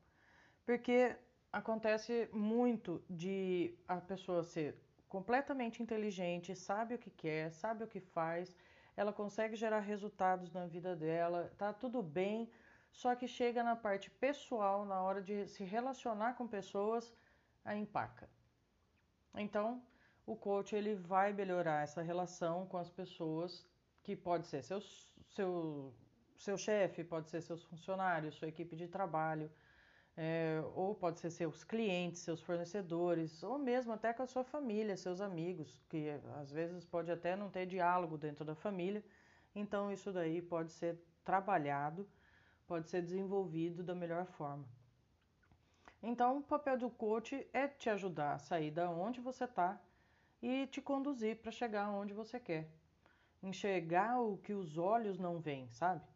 porque 0.66 1.16
acontece 1.52 2.30
muito 2.34 3.02
de 3.10 3.74
a 3.88 3.98
pessoa 4.02 4.44
ser 4.44 4.78
completamente 5.16 5.78
inteligente, 5.84 6.56
sabe 6.56 6.96
o 6.96 7.02
que 7.04 7.12
quer, 7.24 7.52
sabe 7.52 7.84
o 7.84 7.92
que 7.94 8.00
faz 8.00 8.56
ela 8.96 9.14
consegue 9.14 9.56
gerar 9.56 9.80
resultados 9.80 10.52
na 10.52 10.66
vida 10.66 10.96
dela, 10.96 11.52
tá 11.58 11.74
tudo 11.74 12.02
bem, 12.02 12.50
só 12.92 13.16
que 13.16 13.28
chega 13.28 13.64
na 13.64 13.76
parte 13.76 14.10
pessoal, 14.10 14.86
na 14.86 15.02
hora 15.02 15.22
de 15.22 15.48
se 15.48 15.64
relacionar 15.64 16.36
com 16.36 16.48
pessoas, 16.48 17.14
a 17.64 17.76
empaca. 17.76 18.30
Então, 19.36 19.82
o 20.26 20.36
coach 20.36 20.76
ele 20.76 20.96
vai 20.96 21.32
melhorar 21.32 21.84
essa 21.84 22.02
relação 22.02 22.66
com 22.68 22.78
as 22.78 22.90
pessoas, 22.90 23.66
que 24.04 24.16
pode 24.16 24.48
ser 24.48 24.64
seu, 24.64 24.82
seu, 25.30 25.94
seu 26.38 26.58
chefe, 26.58 27.04
pode 27.04 27.30
ser 27.30 27.42
seus 27.42 27.64
funcionários, 27.64 28.36
sua 28.36 28.48
equipe 28.48 28.76
de 28.76 28.88
trabalho, 28.88 29.50
é, 30.18 30.62
ou 30.76 30.94
pode 30.94 31.20
ser 31.20 31.30
seus 31.30 31.64
clientes, 31.64 32.22
seus 32.22 32.42
fornecedores, 32.42 33.42
ou 33.44 33.58
mesmo 33.58 33.94
até 33.94 34.14
com 34.14 34.24
a 34.24 34.28
sua 34.28 34.44
família, 34.44 34.98
seus 34.98 35.22
amigos, 35.22 35.82
que 35.90 36.10
às 36.40 36.52
vezes 36.52 36.86
pode 36.86 37.12
até 37.12 37.36
não 37.36 37.50
ter 37.50 37.66
diálogo 37.66 38.18
dentro 38.18 38.44
da 38.44 38.56
família. 38.56 39.04
Então 39.56 39.92
isso 39.92 40.12
daí 40.12 40.42
pode 40.42 40.72
ser 40.72 40.98
trabalhado, 41.24 42.08
pode 42.68 42.90
ser 42.90 43.02
desenvolvido 43.02 43.84
da 43.84 43.96
melhor 43.96 44.26
forma. 44.26 44.66
Então 46.04 46.40
o 46.40 46.44
papel 46.44 46.78
do 46.78 46.90
coach 46.90 47.48
é 47.54 47.68
te 47.68 47.90
ajudar 47.90 48.34
a 48.34 48.40
sair 48.40 48.72
da 48.72 48.90
onde 48.90 49.22
você 49.22 49.46
está 49.46 49.80
e 50.42 50.68
te 50.68 50.82
conduzir 50.82 51.38
para 51.38 51.52
chegar 51.52 51.90
onde 51.90 52.14
você 52.14 52.40
quer. 52.40 52.70
Enxergar 53.44 54.20
o 54.20 54.38
que 54.38 54.54
os 54.54 54.78
olhos 54.78 55.18
não 55.20 55.40
veem, 55.40 55.70
sabe? 55.72 56.11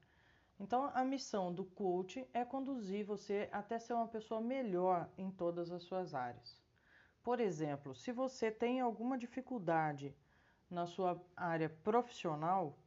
Então, 0.59 0.89
a 0.93 1.03
missão 1.03 1.53
do 1.53 1.65
coach 1.65 2.25
é 2.33 2.45
conduzir 2.45 3.05
você 3.05 3.49
até 3.51 3.77
ser 3.77 3.93
uma 3.93 4.07
pessoa 4.07 4.39
melhor 4.39 5.09
em 5.17 5.29
todas 5.29 5.71
as 5.71 5.83
suas 5.83 6.13
áreas. 6.13 6.61
Por 7.21 7.39
exemplo, 7.39 7.93
se 7.93 8.11
você 8.11 8.49
tem 8.49 8.79
alguma 8.79 9.17
dificuldade 9.17 10.15
na 10.69 10.85
sua 10.85 11.21
área 11.35 11.69
profissional, 11.69 12.77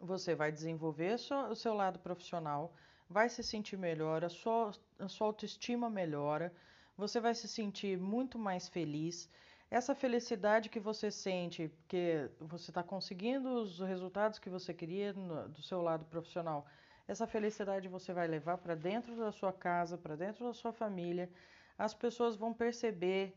você 0.00 0.34
vai 0.34 0.50
desenvolver 0.50 1.16
o 1.50 1.54
seu 1.54 1.74
lado 1.74 2.00
profissional, 2.00 2.74
vai 3.08 3.28
se 3.28 3.42
sentir 3.42 3.76
melhor, 3.76 4.24
a 4.24 4.28
sua, 4.28 4.72
a 4.98 5.08
sua 5.08 5.28
autoestima 5.28 5.88
melhora, 5.88 6.52
você 6.96 7.20
vai 7.20 7.34
se 7.34 7.46
sentir 7.46 7.96
muito 7.98 8.38
mais 8.38 8.68
feliz 8.68 9.30
essa 9.72 9.94
felicidade 9.94 10.68
que 10.68 10.78
você 10.78 11.10
sente, 11.10 11.68
porque 11.68 12.28
você 12.38 12.70
está 12.70 12.82
conseguindo 12.82 13.48
os 13.62 13.80
resultados 13.80 14.38
que 14.38 14.50
você 14.50 14.74
queria 14.74 15.14
no, 15.14 15.48
do 15.48 15.62
seu 15.62 15.80
lado 15.80 16.04
profissional, 16.04 16.66
essa 17.08 17.26
felicidade 17.26 17.88
você 17.88 18.12
vai 18.12 18.26
levar 18.28 18.58
para 18.58 18.74
dentro 18.74 19.16
da 19.16 19.32
sua 19.32 19.50
casa, 19.50 19.96
para 19.96 20.14
dentro 20.14 20.44
da 20.44 20.52
sua 20.52 20.74
família. 20.74 21.26
As 21.78 21.94
pessoas 21.94 22.36
vão 22.36 22.52
perceber 22.52 23.34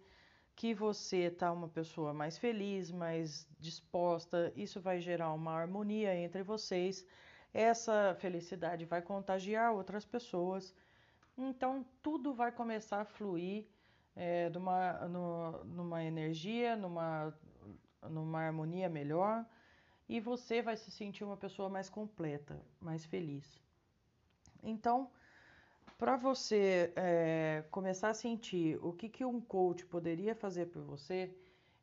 que 0.58 0.74
você 0.74 1.27
está 1.27 1.54
uma 1.54 1.70
pessoa 1.70 2.13
mais 2.13 2.38
feliz, 2.38 2.92
mais 2.92 3.48
disposta. 3.58 4.51
Isso 4.58 4.82
vai 4.82 5.00
gerar 5.00 5.32
uma 5.32 5.54
harmonia 5.54 6.13
entre 6.13 6.44
vocês. 6.44 7.06
Essa 7.54 8.13
felicidade 8.20 8.84
vai 8.84 9.01
contagiar 9.01 9.72
outras 9.72 10.04
pessoas. 10.04 10.75
Então 11.38 11.86
tudo 12.04 12.34
vai 12.34 12.51
começar 12.51 13.00
a 13.00 13.06
fluir 13.06 13.65
é, 14.16 14.50
numa, 14.50 15.08
no, 15.08 15.64
numa 15.66 16.04
energia, 16.04 16.76
numa, 16.76 17.34
numa 18.10 18.42
harmonia 18.42 18.88
melhor 18.88 19.46
e 20.08 20.20
você 20.20 20.62
vai 20.62 20.78
se 20.78 20.92
sentir 20.92 21.24
uma 21.24 21.38
pessoa 21.38 21.70
mais 21.70 21.90
completa, 21.90 22.62
mais 22.80 23.06
feliz. 23.06 23.60
Então, 24.64 25.12
para 25.98 26.16
você 26.16 26.94
é, 26.96 27.64
começar 27.72 28.10
a 28.10 28.14
sentir 28.14 28.78
o 28.84 28.94
que, 28.94 29.10
que 29.10 29.26
um 29.26 29.42
coach 29.42 29.86
poderia 29.86 30.36
fazer 30.36 30.68
por 30.68 30.84
você, 30.84 31.36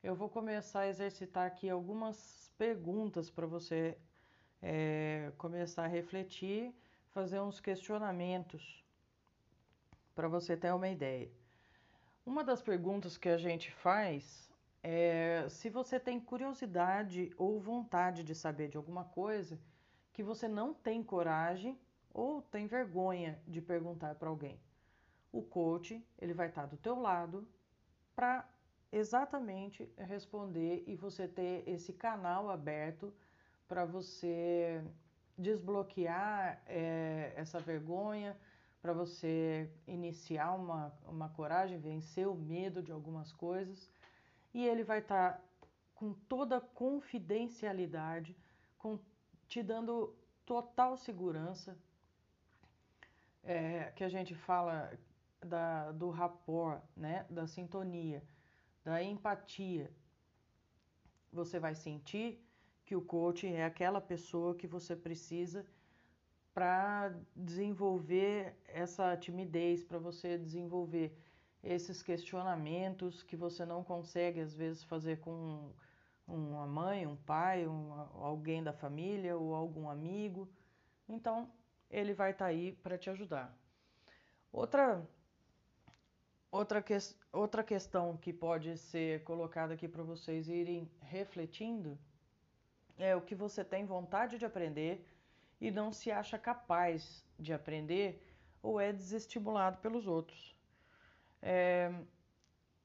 eu 0.02 0.14
vou 0.14 0.28
começar 0.28 0.80
a 0.80 0.88
exercitar 0.88 1.46
aqui 1.46 1.68
algumas 1.68 2.50
perguntas 2.58 3.30
para 3.30 3.46
você 3.46 3.96
é, 4.60 5.32
começar 5.36 5.84
a 5.84 5.88
refletir, 5.88 6.74
fazer 7.10 7.40
uns 7.40 7.60
questionamentos 7.60 8.84
para 10.14 10.28
você 10.28 10.56
ter 10.56 10.72
uma 10.72 10.88
ideia. 10.88 11.30
Uma 12.24 12.44
das 12.44 12.62
perguntas 12.62 13.16
que 13.16 13.28
a 13.28 13.36
gente 13.36 13.72
faz 13.72 14.48
é 14.80 15.44
se 15.48 15.68
você 15.68 15.98
tem 15.98 16.20
curiosidade 16.20 17.32
ou 17.36 17.60
vontade 17.60 18.22
de 18.22 18.32
saber 18.32 18.68
de 18.68 18.76
alguma 18.76 19.04
coisa 19.04 19.58
que 20.12 20.22
você 20.22 20.46
não 20.46 20.72
tem 20.72 21.02
coragem 21.02 21.76
ou 22.14 22.40
tem 22.40 22.68
vergonha 22.68 23.42
de 23.46 23.60
perguntar 23.60 24.14
para 24.14 24.28
alguém. 24.28 24.60
O 25.32 25.42
coach, 25.42 26.00
ele 26.16 26.32
vai 26.32 26.48
estar 26.48 26.66
do 26.66 26.76
teu 26.76 27.00
lado 27.00 27.48
para 28.14 28.48
exatamente 28.92 29.90
responder 29.96 30.84
e 30.86 30.94
você 30.94 31.26
ter 31.26 31.68
esse 31.68 31.92
canal 31.92 32.50
aberto 32.50 33.12
para 33.66 33.84
você 33.84 34.84
desbloquear 35.36 36.62
é, 36.66 37.32
essa 37.34 37.58
vergonha, 37.58 38.36
para 38.82 38.92
você 38.92 39.70
iniciar 39.86 40.52
uma, 40.54 40.92
uma 41.06 41.28
coragem, 41.28 41.78
vencer 41.78 42.26
o 42.26 42.34
medo 42.34 42.82
de 42.82 42.90
algumas 42.90 43.32
coisas. 43.32 43.88
E 44.52 44.66
ele 44.66 44.82
vai 44.82 44.98
estar 44.98 45.34
tá 45.34 45.40
com 45.94 46.12
toda 46.12 46.60
confidencialidade, 46.60 48.36
com, 48.76 48.98
te 49.48 49.62
dando 49.62 50.12
total 50.44 50.96
segurança, 50.96 51.78
é, 53.44 53.92
que 53.94 54.02
a 54.02 54.08
gente 54.08 54.34
fala 54.34 54.92
da, 55.40 55.92
do 55.92 56.10
rapport, 56.10 56.82
né, 56.96 57.24
da 57.30 57.46
sintonia, 57.46 58.20
da 58.84 59.00
empatia. 59.00 59.92
Você 61.32 61.60
vai 61.60 61.76
sentir 61.76 62.44
que 62.84 62.96
o 62.96 63.00
coach 63.00 63.46
é 63.46 63.64
aquela 63.64 64.00
pessoa 64.00 64.56
que 64.56 64.66
você 64.66 64.96
precisa 64.96 65.64
para 66.54 67.14
desenvolver 67.34 68.21
essa 68.82 69.16
timidez, 69.16 69.82
para 69.82 69.98
você 69.98 70.36
desenvolver 70.38 71.16
esses 71.62 72.02
questionamentos 72.02 73.22
que 73.22 73.36
você 73.36 73.64
não 73.64 73.84
consegue 73.84 74.40
às 74.40 74.54
vezes 74.54 74.82
fazer 74.84 75.20
com 75.20 75.72
uma 76.26 76.66
mãe, 76.66 77.06
um 77.06 77.16
pai, 77.16 77.64
alguém 78.14 78.62
da 78.62 78.72
família 78.72 79.36
ou 79.36 79.54
algum 79.54 79.88
amigo. 79.88 80.48
Então, 81.08 81.50
ele 81.90 82.14
vai 82.14 82.32
estar 82.32 82.46
tá 82.46 82.50
aí 82.50 82.72
para 82.72 82.98
te 82.98 83.10
ajudar. 83.10 83.56
Outra 84.52 85.06
outra, 86.50 86.82
que, 86.82 86.96
outra 87.32 87.64
questão 87.64 88.16
que 88.16 88.32
pode 88.32 88.76
ser 88.76 89.22
colocada 89.24 89.74
aqui 89.74 89.88
para 89.88 90.02
vocês 90.02 90.48
irem 90.48 90.90
refletindo 91.00 91.98
é 92.98 93.16
o 93.16 93.22
que 93.22 93.34
você 93.34 93.64
tem 93.64 93.86
vontade 93.86 94.38
de 94.38 94.44
aprender 94.44 95.04
e 95.60 95.70
não 95.70 95.92
se 95.92 96.10
acha 96.10 96.38
capaz 96.38 97.24
de 97.38 97.52
aprender 97.52 98.20
ou 98.62 98.80
é 98.80 98.92
desestimulado 98.92 99.78
pelos 99.78 100.06
outros. 100.06 100.56
É, 101.40 101.92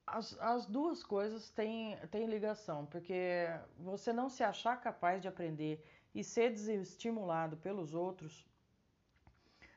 as, 0.06 0.36
as 0.40 0.66
duas 0.66 1.02
coisas 1.02 1.50
têm, 1.50 1.96
têm 2.10 2.26
ligação, 2.26 2.86
porque 2.86 3.46
você 3.78 4.12
não 4.12 4.28
se 4.28 4.42
achar 4.42 4.80
capaz 4.80 5.22
de 5.22 5.28
aprender 5.28 5.84
e 6.14 6.24
ser 6.24 6.50
desestimulado 6.50 7.56
pelos 7.58 7.94
outros, 7.94 8.46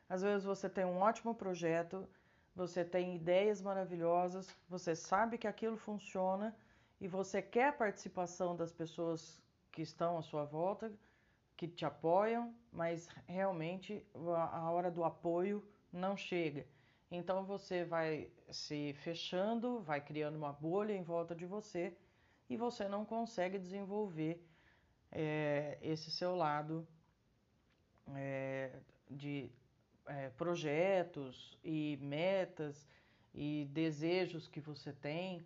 às 0.09 0.21
vezes 0.21 0.43
você 0.43 0.69
tem 0.69 0.83
um 0.83 0.99
ótimo 0.99 1.33
projeto, 1.33 2.07
você 2.55 2.83
tem 2.83 3.15
ideias 3.15 3.61
maravilhosas, 3.61 4.53
você 4.67 4.95
sabe 4.95 5.37
que 5.37 5.47
aquilo 5.47 5.77
funciona 5.77 6.55
e 6.99 7.07
você 7.07 7.41
quer 7.41 7.69
a 7.69 7.73
participação 7.73 8.55
das 8.55 8.73
pessoas 8.73 9.41
que 9.71 9.81
estão 9.81 10.17
à 10.17 10.21
sua 10.21 10.43
volta, 10.43 10.91
que 11.55 11.67
te 11.67 11.85
apoiam, 11.85 12.53
mas 12.71 13.07
realmente 13.25 14.05
a 14.13 14.69
hora 14.69 14.91
do 14.91 15.03
apoio 15.03 15.63
não 15.91 16.15
chega. 16.15 16.65
Então 17.09 17.43
você 17.43 17.83
vai 17.83 18.29
se 18.49 18.93
fechando, 19.03 19.81
vai 19.81 19.99
criando 19.99 20.35
uma 20.37 20.53
bolha 20.53 20.93
em 20.93 21.03
volta 21.03 21.35
de 21.35 21.45
você 21.45 21.93
e 22.49 22.55
você 22.55 22.87
não 22.87 23.03
consegue 23.05 23.59
desenvolver 23.59 24.41
é, 25.11 25.77
esse 25.81 26.09
seu 26.09 26.35
lado 26.35 26.87
é, 28.15 28.71
de 29.09 29.51
é, 30.05 30.29
projetos 30.29 31.57
e 31.63 31.97
metas 32.01 32.87
e 33.33 33.67
desejos 33.71 34.47
que 34.47 34.61
você 34.61 34.93
tem. 34.93 35.45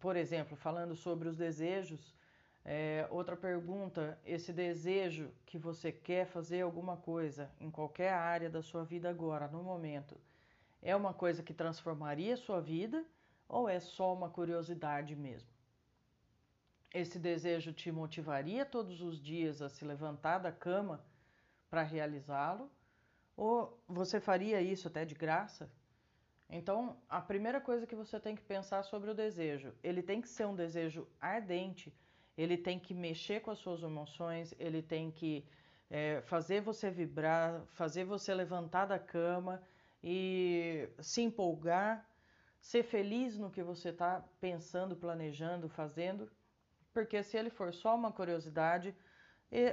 Por 0.00 0.16
exemplo, 0.16 0.56
falando 0.56 0.94
sobre 0.96 1.28
os 1.28 1.36
desejos, 1.36 2.14
é, 2.64 3.06
outra 3.10 3.36
pergunta: 3.36 4.18
esse 4.24 4.52
desejo 4.52 5.30
que 5.44 5.58
você 5.58 5.92
quer 5.92 6.26
fazer 6.26 6.62
alguma 6.62 6.96
coisa 6.96 7.50
em 7.60 7.70
qualquer 7.70 8.12
área 8.12 8.48
da 8.48 8.62
sua 8.62 8.84
vida 8.84 9.10
agora, 9.10 9.46
no 9.48 9.62
momento, 9.62 10.16
é 10.80 10.96
uma 10.96 11.12
coisa 11.12 11.42
que 11.42 11.52
transformaria 11.52 12.34
a 12.34 12.38
sua 12.38 12.60
vida 12.60 13.04
ou 13.46 13.68
é 13.68 13.78
só 13.80 14.14
uma 14.14 14.30
curiosidade 14.30 15.14
mesmo? 15.14 15.48
Esse 16.92 17.18
desejo 17.18 17.72
te 17.72 17.92
motivaria 17.92 18.64
todos 18.64 19.02
os 19.02 19.20
dias 19.20 19.60
a 19.60 19.68
se 19.68 19.84
levantar 19.84 20.38
da 20.38 20.52
cama 20.52 21.04
para 21.68 21.82
realizá-lo? 21.82 22.70
Ou 23.36 23.78
você 23.86 24.20
faria 24.20 24.62
isso 24.62 24.88
até 24.88 25.04
de 25.04 25.14
graça? 25.14 25.68
Então, 26.48 26.96
a 27.08 27.20
primeira 27.20 27.60
coisa 27.60 27.86
que 27.86 27.96
você 27.96 28.20
tem 28.20 28.36
que 28.36 28.42
pensar 28.42 28.84
sobre 28.84 29.10
o 29.10 29.14
desejo, 29.14 29.74
ele 29.82 30.02
tem 30.02 30.20
que 30.20 30.28
ser 30.28 30.46
um 30.46 30.54
desejo 30.54 31.08
ardente 31.20 31.92
ele 32.36 32.56
tem 32.56 32.78
que 32.78 32.94
mexer 32.94 33.40
com 33.40 33.50
as 33.50 33.58
suas 33.58 33.82
emoções, 33.82 34.54
ele 34.58 34.82
tem 34.82 35.10
que 35.10 35.46
é, 35.90 36.20
fazer 36.22 36.60
você 36.60 36.90
vibrar, 36.90 37.64
fazer 37.68 38.04
você 38.04 38.34
levantar 38.34 38.86
da 38.86 38.98
cama 38.98 39.62
e 40.02 40.88
se 41.00 41.22
empolgar, 41.22 42.08
ser 42.60 42.82
feliz 42.82 43.38
no 43.38 43.50
que 43.50 43.62
você 43.62 43.90
está 43.90 44.24
pensando, 44.40 44.96
planejando, 44.96 45.68
fazendo, 45.68 46.30
porque 46.92 47.22
se 47.22 47.36
ele 47.36 47.50
for 47.50 47.72
só 47.72 47.94
uma 47.94 48.12
curiosidade, 48.12 48.94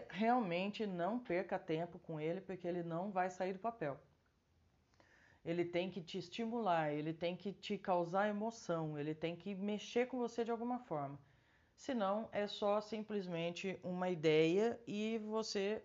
realmente 0.10 0.86
não 0.86 1.20
perca 1.20 1.58
tempo 1.58 1.98
com 2.00 2.20
ele, 2.20 2.42
porque 2.42 2.68
ele 2.68 2.84
não 2.84 3.12
vai 3.12 3.30
sair 3.30 3.54
do 3.54 3.60
papel. 3.60 4.00
Ele 5.44 5.66
tem 5.66 5.90
que 5.90 6.02
te 6.02 6.20
estimular, 6.20 6.94
ele 6.94 7.14
tem 7.14 7.36
que 7.36 7.52
te 7.52 7.78
causar 7.78 8.30
emoção, 8.30 8.98
ele 8.98 9.16
tem 9.16 9.36
que 9.36 9.56
mexer 9.56 10.06
com 10.08 10.18
você 10.20 10.44
de 10.44 10.52
alguma 10.52 10.80
forma. 10.80 11.18
Senão 11.82 12.30
é 12.32 12.46
só 12.46 12.80
simplesmente 12.80 13.80
uma 13.84 14.08
ideia 14.08 14.80
e 14.86 15.18
você 15.18 15.84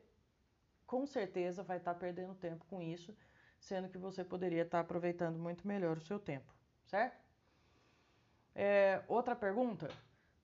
com 0.87 1.07
certeza 1.07 1.63
vai 1.63 1.79
estar 1.79 1.95
tá 1.95 1.99
perdendo 1.99 2.35
tempo 2.35 2.67
com 2.67 2.83
isso, 2.83 3.17
sendo 3.59 3.89
que 3.89 3.97
você 3.97 4.23
poderia 4.23 4.61
estar 4.61 4.77
tá 4.77 4.83
aproveitando 4.83 5.39
muito 5.39 5.67
melhor 5.67 5.97
o 5.97 6.03
seu 6.03 6.19
tempo, 6.19 6.53
certo? 6.85 7.19
É, 8.55 9.03
outra 9.09 9.35
pergunta: 9.35 9.89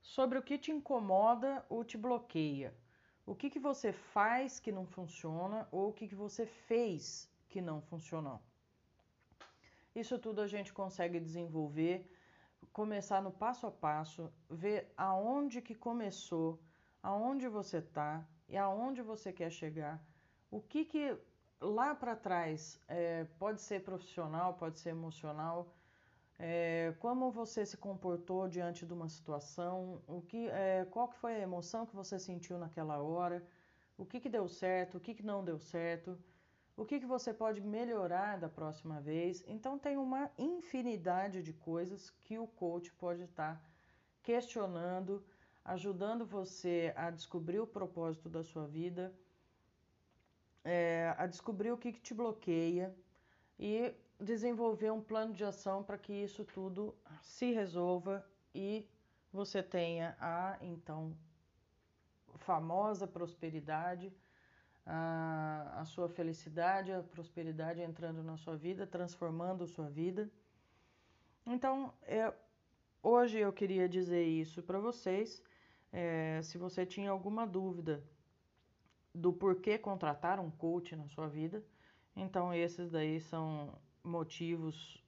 sobre 0.01 0.39
o 0.39 0.43
que 0.43 0.57
te 0.57 0.73
incomoda 0.73 1.63
ou 1.69 1.85
te 1.85 1.99
bloqueia? 1.99 2.75
O 3.27 3.35
que, 3.35 3.51
que 3.51 3.59
você 3.59 3.93
faz 3.93 4.59
que 4.59 4.73
não 4.73 4.87
funciona 4.87 5.69
ou 5.71 5.91
o 5.91 5.93
que, 5.93 6.09
que 6.09 6.15
você 6.15 6.47
fez 6.47 7.31
que 7.51 7.61
não 7.61 7.83
funcionou? 7.83 8.41
Isso 9.95 10.19
tudo 10.19 10.41
a 10.41 10.47
gente 10.47 10.73
consegue 10.73 11.21
desenvolver 11.21 12.11
começar 12.73 13.21
no 13.23 13.31
passo 13.31 13.67
a 13.67 13.71
passo, 13.71 14.33
ver 14.49 14.93
aonde 14.97 15.61
que 15.61 15.75
começou, 15.75 16.61
aonde 17.03 17.49
você 17.49 17.79
está 17.79 18.27
e 18.49 18.57
aonde 18.57 19.03
você 19.03 19.33
quer 19.33 19.51
chegar, 19.51 20.03
o 20.51 20.61
que 20.61 20.85
que 20.85 21.17
lá 21.61 21.95
para 21.95 22.17
trás 22.17 22.81
é, 22.89 23.25
pode 23.39 23.61
ser 23.61 23.83
profissional, 23.83 24.55
pode 24.55 24.79
ser 24.79 24.91
emocional, 24.91 25.73
é, 26.39 26.95
como 26.99 27.31
você 27.31 27.65
se 27.65 27.77
comportou 27.77 28.49
diante 28.49 28.85
de 28.85 28.93
uma 28.93 29.09
situação, 29.09 30.03
o 30.07 30.21
que, 30.21 30.49
é, 30.49 30.85
qual 30.91 31.09
que 31.09 31.17
foi 31.17 31.37
a 31.37 31.41
emoção 31.41 31.87
que 31.87 31.95
você 31.95 32.19
sentiu 32.19 32.59
naquela 32.59 32.99
hora, 32.99 33.47
o 33.97 34.05
que, 34.05 34.19
que 34.19 34.29
deu 34.29 34.49
certo, 34.49 34.97
o 34.97 35.01
que, 35.01 35.15
que 35.15 35.23
não 35.23 35.45
deu 35.45 35.59
certo, 35.59 36.19
o 36.77 36.85
que, 36.85 37.01
que 37.01 37.07
você 37.07 37.33
pode 37.33 37.61
melhorar 37.61 38.39
da 38.39 38.49
próxima 38.49 39.01
vez. 39.01 39.45
Então, 39.47 39.79
tem 39.79 39.97
uma 39.97 40.31
infinidade 40.39 41.43
de 41.43 41.53
coisas 41.53 42.11
que 42.11 42.39
o 42.39 42.47
coach 42.47 42.93
pode 42.95 43.23
estar 43.23 43.63
questionando, 44.23 45.25
ajudando 45.65 46.25
você 46.25 46.93
a 46.97 47.11
descobrir 47.11 47.61
o 47.61 47.67
propósito 47.67 48.29
da 48.29 48.43
sua 48.43 48.67
vida, 48.67 49.13
é, 50.65 51.15
a 51.19 51.27
descobrir 51.27 51.73
o 51.73 51.77
que, 51.77 51.93
que 51.93 52.01
te 52.01 52.15
bloqueia 52.15 52.95
e 53.59 53.95
desenvolver 54.19 54.91
um 54.93 55.01
plano 55.01 55.35
de 55.35 55.45
ação 55.45 55.83
para 55.83 55.99
que 55.99 56.13
isso 56.13 56.45
tudo 56.45 56.95
se 57.21 57.53
resolva 57.53 58.25
e 58.55 58.89
você 59.33 59.63
tenha 59.63 60.17
a 60.21 60.57
então 60.61 61.17
famosa 62.37 63.07
prosperidade 63.07 64.13
a, 64.85 65.81
a 65.81 65.85
sua 65.85 66.09
felicidade, 66.09 66.93
a 66.93 67.03
prosperidade 67.03 67.81
entrando 67.81 68.23
na 68.23 68.37
sua 68.37 68.57
vida, 68.57 68.87
transformando 68.87 69.67
sua 69.67 69.89
vida. 69.89 70.31
Então, 71.47 71.93
é, 72.03 72.33
hoje 73.03 73.39
eu 73.39 73.53
queria 73.53 73.89
dizer 73.89 74.25
isso 74.25 74.63
para 74.63 74.79
vocês. 74.79 75.43
É, 75.93 76.41
se 76.43 76.59
você 76.59 76.87
tinha 76.87 77.11
alguma 77.11 77.47
dúvida 77.47 78.03
do 79.15 79.33
porquê 79.33 79.79
contratar 79.79 80.41
um 80.41 80.51
coach 80.51 80.97
na 80.97 81.07
sua 81.09 81.29
vida, 81.29 81.63
então 82.17 82.53
esses 82.53 82.91
daí 82.91 83.21
são 83.21 83.79
motivos 84.03 85.03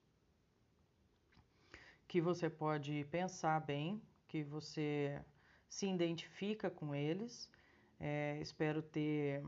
que 2.06 2.20
você 2.20 2.48
pode 2.48 3.04
pensar 3.10 3.60
bem, 3.60 4.00
que 4.28 4.42
você 4.42 5.20
se 5.68 5.86
identifica 5.86 6.70
com 6.70 6.94
eles. 6.94 7.50
É, 7.98 8.38
espero 8.40 8.82
ter 8.82 9.42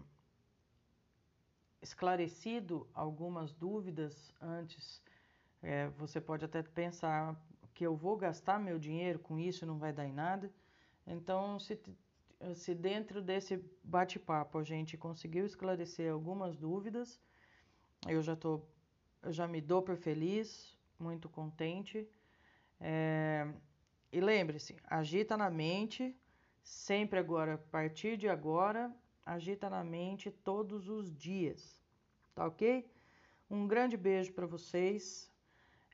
esclarecido 1.86 2.86
algumas 2.92 3.52
dúvidas 3.52 4.32
antes, 4.40 5.02
é, 5.62 5.88
você 5.90 6.20
pode 6.20 6.44
até 6.44 6.62
pensar 6.62 7.40
que 7.74 7.86
eu 7.86 7.94
vou 7.94 8.16
gastar 8.16 8.58
meu 8.58 8.78
dinheiro 8.78 9.18
com 9.18 9.38
isso 9.38 9.66
não 9.66 9.78
vai 9.78 9.92
dar 9.92 10.06
em 10.06 10.12
nada. 10.12 10.50
Então, 11.06 11.58
se, 11.58 11.78
se 12.54 12.74
dentro 12.74 13.22
desse 13.22 13.62
bate-papo 13.84 14.58
a 14.58 14.64
gente 14.64 14.96
conseguiu 14.96 15.46
esclarecer 15.46 16.12
algumas 16.12 16.56
dúvidas, 16.56 17.20
eu 18.08 18.20
já 18.22 18.34
tô, 18.34 18.62
eu 19.22 19.32
já 19.32 19.46
me 19.46 19.60
dou 19.60 19.82
por 19.82 19.96
feliz, 19.96 20.76
muito 20.98 21.28
contente. 21.28 22.08
É, 22.80 23.46
e 24.10 24.20
lembre-se, 24.20 24.76
agita 24.84 25.36
na 25.36 25.50
mente, 25.50 26.16
sempre 26.62 27.18
agora, 27.18 27.54
a 27.54 27.58
partir 27.58 28.16
de 28.16 28.28
agora, 28.28 28.92
agita 29.26 29.68
na 29.68 29.82
mente 29.82 30.30
todos 30.30 30.88
os 30.88 31.12
dias, 31.12 31.82
tá 32.34 32.46
ok? 32.46 32.88
Um 33.50 33.66
grande 33.66 33.96
beijo 33.96 34.32
para 34.32 34.46
vocês. 34.46 35.30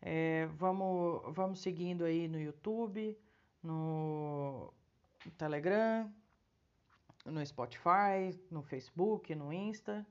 É, 0.03 0.47
vamos, 0.57 1.23
vamos 1.35 1.61
seguindo 1.61 2.05
aí 2.05 2.29
no 2.29 2.39
YouTube, 2.39 3.19
no 3.63 4.73
Telegram, 5.39 6.13
no 7.25 7.45
Spotify, 7.45 8.39
no 8.51 8.63
Facebook, 8.63 9.35
no 9.35 9.53
Insta. 9.53 10.07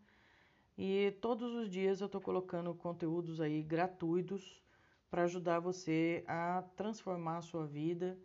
E 0.78 1.12
todos 1.22 1.54
os 1.54 1.70
dias 1.70 2.02
eu 2.02 2.08
estou 2.08 2.22
colocando 2.22 2.74
conteúdos 2.74 3.40
aí 3.40 3.62
gratuitos 3.62 4.62
para 5.10 5.24
ajudar 5.24 5.60
você 5.60 6.24
a 6.28 6.64
transformar 6.76 7.38
a 7.38 7.42
sua 7.42 7.68
vida 7.68 8.18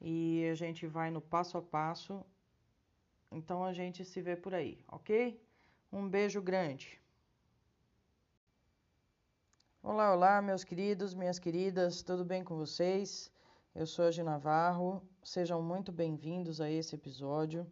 e 0.00 0.48
a 0.50 0.54
gente 0.54 0.86
vai 0.86 1.10
no 1.10 1.20
passo 1.20 1.58
a 1.58 1.62
passo. 1.62 2.24
Então 3.32 3.64
a 3.64 3.72
gente 3.72 4.04
se 4.04 4.20
vê 4.20 4.34
por 4.34 4.52
aí, 4.52 4.84
ok? 4.88 5.40
Um 5.92 6.08
beijo 6.08 6.42
grande. 6.42 7.00
Olá, 9.80 10.12
olá, 10.12 10.42
meus 10.42 10.64
queridos, 10.64 11.14
minhas 11.14 11.38
queridas, 11.38 12.02
tudo 12.02 12.24
bem 12.24 12.42
com 12.42 12.56
vocês? 12.56 13.30
Eu 13.72 13.86
sou 13.86 14.06
a 14.06 14.10
Gina 14.10 14.32
Navarro, 14.32 15.00
sejam 15.22 15.62
muito 15.62 15.92
bem-vindos 15.92 16.60
a 16.60 16.68
esse 16.68 16.96
episódio 16.96 17.64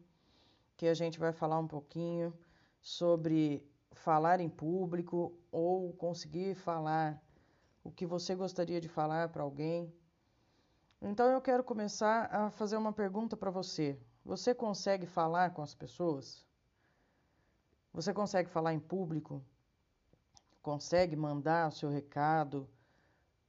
que 0.77 0.87
a 0.87 0.95
gente 0.95 1.19
vai 1.19 1.33
falar 1.33 1.59
um 1.59 1.67
pouquinho 1.67 2.33
sobre 2.81 3.61
falar 3.91 4.39
em 4.41 4.49
público 4.49 5.37
ou 5.51 5.93
conseguir 5.95 6.55
falar 6.55 7.21
o 7.83 7.91
que 7.91 8.07
você 8.07 8.37
gostaria 8.37 8.81
de 8.81 8.89
falar 8.89 9.29
para 9.31 9.43
alguém. 9.43 9.93
Então 11.03 11.27
eu 11.27 11.41
quero 11.41 11.65
começar 11.65 12.33
a 12.33 12.49
fazer 12.49 12.77
uma 12.77 12.93
pergunta 12.93 13.37
para 13.37 13.51
você. 13.51 13.99
Você 14.29 14.55
consegue 14.55 15.07
falar 15.07 15.55
com 15.55 15.63
as 15.63 15.75
pessoas? 15.75 16.45
Você 17.95 18.13
consegue 18.13 18.51
falar 18.51 18.75
em 18.75 18.79
público? 18.79 19.43
Consegue 20.61 21.17
mandar 21.17 21.69
o 21.69 21.73
seu 21.73 21.89
recado, 21.89 22.69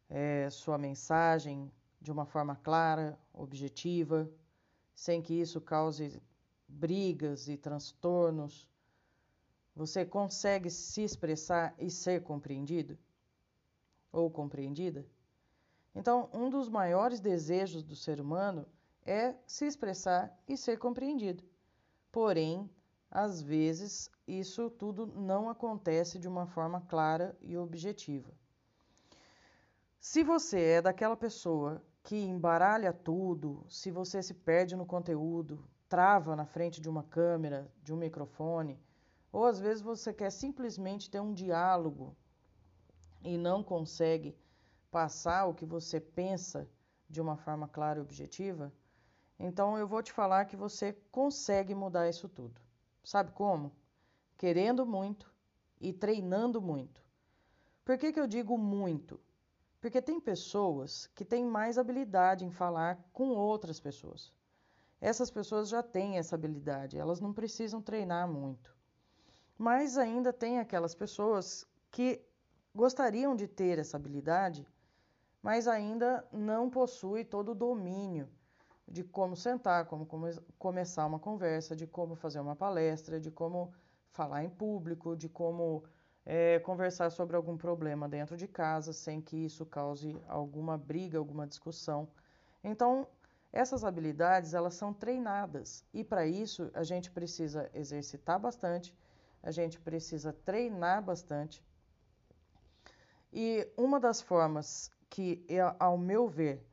é, 0.09 0.49
sua 0.49 0.77
mensagem 0.77 1.69
de 1.99 2.13
uma 2.13 2.25
forma 2.25 2.55
clara, 2.55 3.19
objetiva, 3.33 4.31
sem 4.95 5.21
que 5.21 5.33
isso 5.33 5.59
cause 5.59 6.23
brigas 6.65 7.49
e 7.49 7.57
transtornos? 7.57 8.65
Você 9.75 10.05
consegue 10.05 10.69
se 10.69 11.03
expressar 11.03 11.75
e 11.77 11.91
ser 11.91 12.23
compreendido? 12.23 12.97
Ou 14.13 14.31
compreendida? 14.31 15.05
Então, 15.93 16.29
um 16.31 16.49
dos 16.49 16.69
maiores 16.69 17.19
desejos 17.19 17.83
do 17.83 17.97
ser 17.97 18.21
humano 18.21 18.65
é 19.05 19.35
se 19.45 19.65
expressar 19.65 20.38
e 20.47 20.55
ser 20.55 20.77
compreendido. 20.77 21.43
Porém, 22.12 22.69
às 23.09 23.41
vezes, 23.41 24.12
isso 24.27 24.69
tudo 24.69 25.07
não 25.07 25.49
acontece 25.49 26.19
de 26.19 26.27
uma 26.27 26.45
forma 26.45 26.81
clara 26.81 27.38
e 27.41 27.57
objetiva. 27.57 28.31
Se 29.99 30.23
você 30.23 30.59
é 30.62 30.81
daquela 30.81 31.17
pessoa 31.17 31.83
que 32.03 32.15
embaralha 32.15 32.93
tudo, 32.93 33.65
se 33.67 33.91
você 33.91 34.23
se 34.23 34.33
perde 34.33 34.75
no 34.75 34.85
conteúdo, 34.85 35.63
trava 35.89 36.35
na 36.35 36.45
frente 36.45 36.79
de 36.79 36.88
uma 36.88 37.03
câmera, 37.03 37.71
de 37.83 37.93
um 37.93 37.97
microfone, 37.97 38.79
ou 39.31 39.45
às 39.45 39.59
vezes 39.59 39.81
você 39.81 40.13
quer 40.13 40.31
simplesmente 40.31 41.09
ter 41.09 41.19
um 41.19 41.33
diálogo 41.33 42.15
e 43.23 43.38
não 43.38 43.63
consegue 43.63 44.38
passar 44.89 45.45
o 45.45 45.53
que 45.53 45.65
você 45.65 45.99
pensa 45.99 46.69
de 47.09 47.19
uma 47.19 47.35
forma 47.35 47.67
clara 47.67 47.99
e 47.99 48.01
objetiva, 48.01 48.71
então 49.39 49.78
eu 49.78 49.88
vou 49.88 50.04
te 50.04 50.12
falar 50.12 50.45
que 50.45 50.58
você 50.58 50.91
consegue 51.12 51.73
mudar 51.73 52.10
isso 52.10 52.28
tudo. 52.28 52.60
Sabe 53.02 53.32
como? 53.32 53.71
Querendo 54.38 54.86
muito 54.86 55.34
e 55.80 55.93
treinando 55.93 56.62
muito. 56.62 57.02
Por 57.86 57.97
que, 57.97 58.12
que 58.12 58.19
eu 58.19 58.28
digo 58.28 58.58
muito? 58.58 59.17
Porque 59.80 60.02
tem 60.02 60.19
pessoas 60.19 61.08
que 61.15 61.23
têm 61.23 61.45
mais 61.45 61.78
habilidade 61.78 62.43
em 62.43 62.52
falar 62.52 63.02
com 63.13 63.30
outras 63.30 63.80
pessoas. 63.80 64.34
Essas 64.99 65.32
pessoas 65.32 65.69
já 65.69 65.82
têm 65.82 66.17
essa 66.17 66.36
habilidade, 66.36 66.97
elas 66.97 67.21
não 67.21 67.34
precisam 67.34 67.82
treinar 67.82 68.28
muito. 68.28 68.75
Mas 69.58 69.97
ainda 69.97 70.34
tem 70.34 70.60
aquelas 70.60 70.93
pessoas 70.93 71.65
que 71.89 72.21
gostariam 72.75 73.34
de 73.34 73.47
ter 73.47 73.80
essa 73.80 73.95
habilidade, 73.95 74.67
mas 75.41 75.65
ainda 75.65 76.28
não 76.30 76.69
possuem 76.69 77.23
todo 77.23 77.54
o 77.54 77.56
domínio 77.56 78.30
de 78.89 79.04
como 79.04 79.36
sentar, 79.36 79.86
como 79.86 80.06
come 80.06 80.32
começar 80.58 81.06
uma 81.06 81.19
conversa, 81.19 81.75
de 81.75 81.86
como 81.86 82.15
fazer 82.15 82.39
uma 82.39 82.56
palestra, 82.56 83.19
de 83.19 83.30
como 83.30 83.71
falar 84.12 84.43
em 84.43 84.49
público, 84.49 85.15
de 85.15 85.30
como 85.30 85.84
é, 86.25 86.60
conversar 86.60 87.10
sobre 87.12 87.36
algum 87.36 87.56
problema 87.56 88.10
dentro 88.10 88.36
de 88.36 88.47
casa 88.47 88.91
sem 88.91 89.21
que 89.21 89.38
isso 89.38 89.65
cause 89.65 90.19
alguma 90.28 90.78
briga, 90.78 91.17
alguma 91.17 91.45
discussão. 91.47 92.08
Então, 92.63 93.08
essas 93.52 93.84
habilidades, 93.84 94.54
elas 94.54 94.73
são 94.73 94.93
treinadas 94.93 95.86
e 95.93 96.04
para 96.04 96.25
isso 96.25 96.69
a 96.73 96.84
gente 96.84 97.10
precisa 97.12 97.69
exercitar 97.73 98.39
bastante, 98.39 98.95
a 99.41 99.52
gente 99.52 99.80
precisa 99.80 100.34
treinar 100.34 101.02
bastante. 101.04 101.63
E 103.32 103.67
uma 103.78 103.99
das 103.99 104.21
formas 104.21 104.91
que, 105.10 105.45
ao 105.80 105.97
meu 105.97 106.28
ver, 106.28 106.63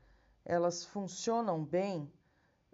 elas 0.47 0.85
funcionam 0.85 1.63
bem 1.63 2.11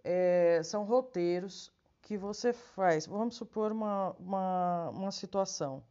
é, 0.04 0.60
são 0.62 0.84
roteiros 0.84 1.72
que 2.02 2.18
você 2.18 2.52
faz. 2.52 3.06
Vamos 3.06 3.34
supor 3.36 3.72
uma, 3.72 4.10
uma, 4.18 4.90
uma 4.90 5.10
situação. 5.10 5.82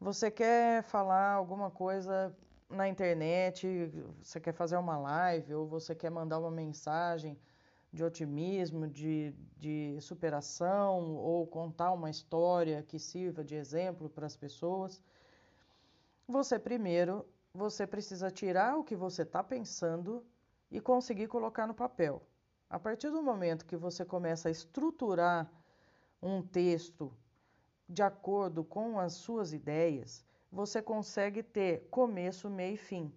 Você 0.00 0.30
quer 0.30 0.82
falar 0.82 1.32
alguma 1.32 1.70
coisa 1.70 2.34
na 2.68 2.88
internet, 2.88 3.90
você 4.20 4.40
quer 4.40 4.52
fazer 4.52 4.76
uma 4.76 4.98
live 4.98 5.54
ou 5.54 5.66
você 5.66 5.94
quer 5.94 6.10
mandar 6.10 6.40
uma 6.40 6.50
mensagem 6.50 7.38
de 7.92 8.02
otimismo, 8.02 8.88
de, 8.88 9.32
de 9.56 9.96
superação 10.00 11.14
ou 11.14 11.46
contar 11.46 11.92
uma 11.92 12.10
história 12.10 12.82
que 12.82 12.98
sirva 12.98 13.44
de 13.44 13.54
exemplo 13.54 14.10
para 14.10 14.26
as 14.26 14.34
pessoas, 14.34 15.00
você 16.26 16.58
primeiro 16.58 17.24
você 17.52 17.86
precisa 17.86 18.32
tirar 18.32 18.76
o 18.76 18.82
que 18.82 18.96
você 18.96 19.22
está 19.22 19.44
pensando 19.44 20.24
e 20.70 20.80
conseguir 20.80 21.28
colocar 21.28 21.66
no 21.66 21.74
papel. 21.74 22.22
A 22.68 22.78
partir 22.78 23.10
do 23.10 23.22
momento 23.22 23.66
que 23.66 23.76
você 23.76 24.04
começa 24.04 24.48
a 24.48 24.50
estruturar 24.50 25.50
um 26.22 26.42
texto 26.42 27.12
de 27.88 28.02
acordo 28.02 28.64
com 28.64 28.98
as 28.98 29.12
suas 29.12 29.52
ideias, 29.52 30.24
você 30.50 30.80
consegue 30.80 31.42
ter 31.42 31.86
começo, 31.90 32.48
meio 32.48 32.74
e 32.74 32.78
fim. 32.78 33.12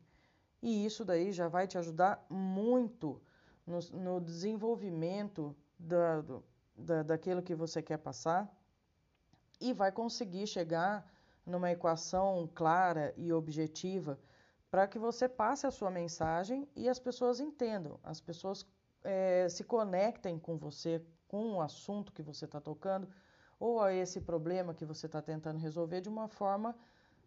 E 0.61 0.85
isso 0.85 1.05
daí 1.05 1.31
já 1.31 1.47
vai 1.47 1.67
te 1.67 1.77
ajudar 1.77 2.25
muito 2.29 3.21
no, 3.65 3.79
no 3.93 4.21
desenvolvimento 4.21 5.55
da, 5.77 6.23
da, 6.75 7.03
daquilo 7.03 7.43
que 7.43 7.55
você 7.55 7.81
quer 7.81 7.97
passar 7.97 8.51
e 9.59 9.73
vai 9.73 9.91
conseguir 9.91 10.47
chegar 10.47 11.05
numa 11.45 11.71
equação 11.71 12.49
clara 12.53 13.13
e 13.15 13.31
objetiva 13.31 14.19
para 14.69 14.87
que 14.87 14.99
você 14.99 15.29
passe 15.29 15.65
a 15.65 15.71
sua 15.71 15.89
mensagem 15.89 16.67
e 16.75 16.89
as 16.89 16.99
pessoas 16.99 17.39
entendam, 17.39 17.99
as 18.03 18.19
pessoas 18.19 18.65
é, 19.03 19.47
se 19.49 19.63
conectem 19.63 20.37
com 20.37 20.57
você, 20.57 21.01
com 21.27 21.53
o 21.53 21.61
assunto 21.61 22.11
que 22.11 22.21
você 22.21 22.45
está 22.45 22.59
tocando 22.59 23.07
ou 23.59 23.81
a 23.81 23.93
esse 23.93 24.21
problema 24.21 24.73
que 24.73 24.85
você 24.85 25.05
está 25.05 25.21
tentando 25.21 25.57
resolver 25.57 26.01
de 26.01 26.09
uma 26.09 26.27
forma 26.27 26.75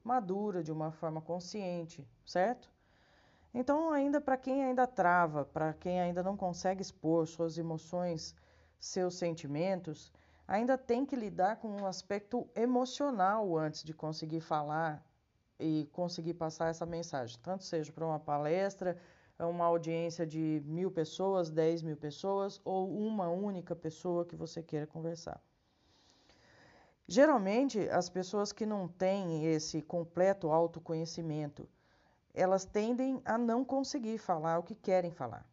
madura, 0.05 0.63
de 0.63 0.73
uma 0.73 0.93
forma 0.93 1.21
consciente, 1.21 2.07
certo? 2.25 2.71
Então, 3.53 3.91
ainda 3.91 4.21
para 4.21 4.37
quem 4.37 4.65
ainda 4.65 4.87
trava, 4.87 5.45
para 5.45 5.73
quem 5.73 6.01
ainda 6.01 6.23
não 6.23 6.37
consegue 6.37 6.83
expor 6.83 7.27
suas 7.27 7.59
emoções, 7.59 8.35
seus 8.79 9.17
sentimentos, 9.17 10.13
ainda 10.47 10.79
tem 10.79 11.05
que 11.05 11.17
lidar 11.17 11.57
com 11.57 11.69
um 11.69 11.87
aspecto 11.87 12.49
emocional 12.55 13.57
antes 13.59 13.83
de 13.83 13.93
conseguir 13.93 14.41
falar 14.41 15.05
e 15.61 15.87
conseguir 15.93 16.35
passar 16.35 16.69
essa 16.69 16.87
mensagem, 16.87 17.39
tanto 17.43 17.65
seja 17.65 17.93
para 17.93 18.07
uma 18.07 18.19
palestra, 18.19 18.97
uma 19.39 19.65
audiência 19.65 20.27
de 20.27 20.63
mil 20.65 20.91
pessoas, 20.91 21.51
dez 21.51 21.83
mil 21.83 21.97
pessoas 21.97 22.61
ou 22.65 22.91
uma 22.91 23.29
única 23.29 23.75
pessoa 23.75 24.25
que 24.25 24.37
você 24.37 24.63
queira 24.63 24.87
conversar. 24.87 25.41
Geralmente, 27.07 27.81
as 27.89 28.09
pessoas 28.09 28.53
que 28.53 28.65
não 28.65 28.87
têm 28.87 29.47
esse 29.47 29.83
completo 29.83 30.49
autoconhecimento, 30.51 31.69
elas 32.33 32.65
tendem 32.65 33.21
a 33.25 33.37
não 33.37 33.65
conseguir 33.65 34.19
falar 34.19 34.59
o 34.59 34.63
que 34.63 34.75
querem 34.75 35.11
falar. 35.11 35.45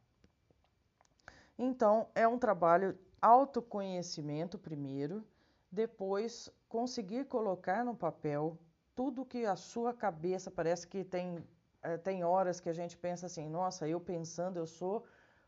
Então, 1.57 2.07
é 2.13 2.27
um 2.27 2.37
trabalho 2.37 2.97
autoconhecimento 3.19 4.59
primeiro, 4.59 5.23
depois 5.71 6.49
conseguir 6.69 7.25
colocar 7.25 7.83
no 7.83 7.95
papel 7.95 8.57
tudo 8.97 9.29
que 9.31 9.45
a 9.45 9.55
sua 9.55 9.93
cabeça 9.93 10.49
parece 10.49 10.87
que 10.91 11.03
tem 11.03 11.25
é, 11.83 11.97
tem 11.97 12.23
horas 12.23 12.59
que 12.59 12.69
a 12.69 12.73
gente 12.73 12.97
pensa 12.97 13.27
assim, 13.27 13.47
nossa, 13.47 13.87
eu 13.87 13.99
pensando 13.99 14.57
eu 14.57 14.65
sou 14.65 15.05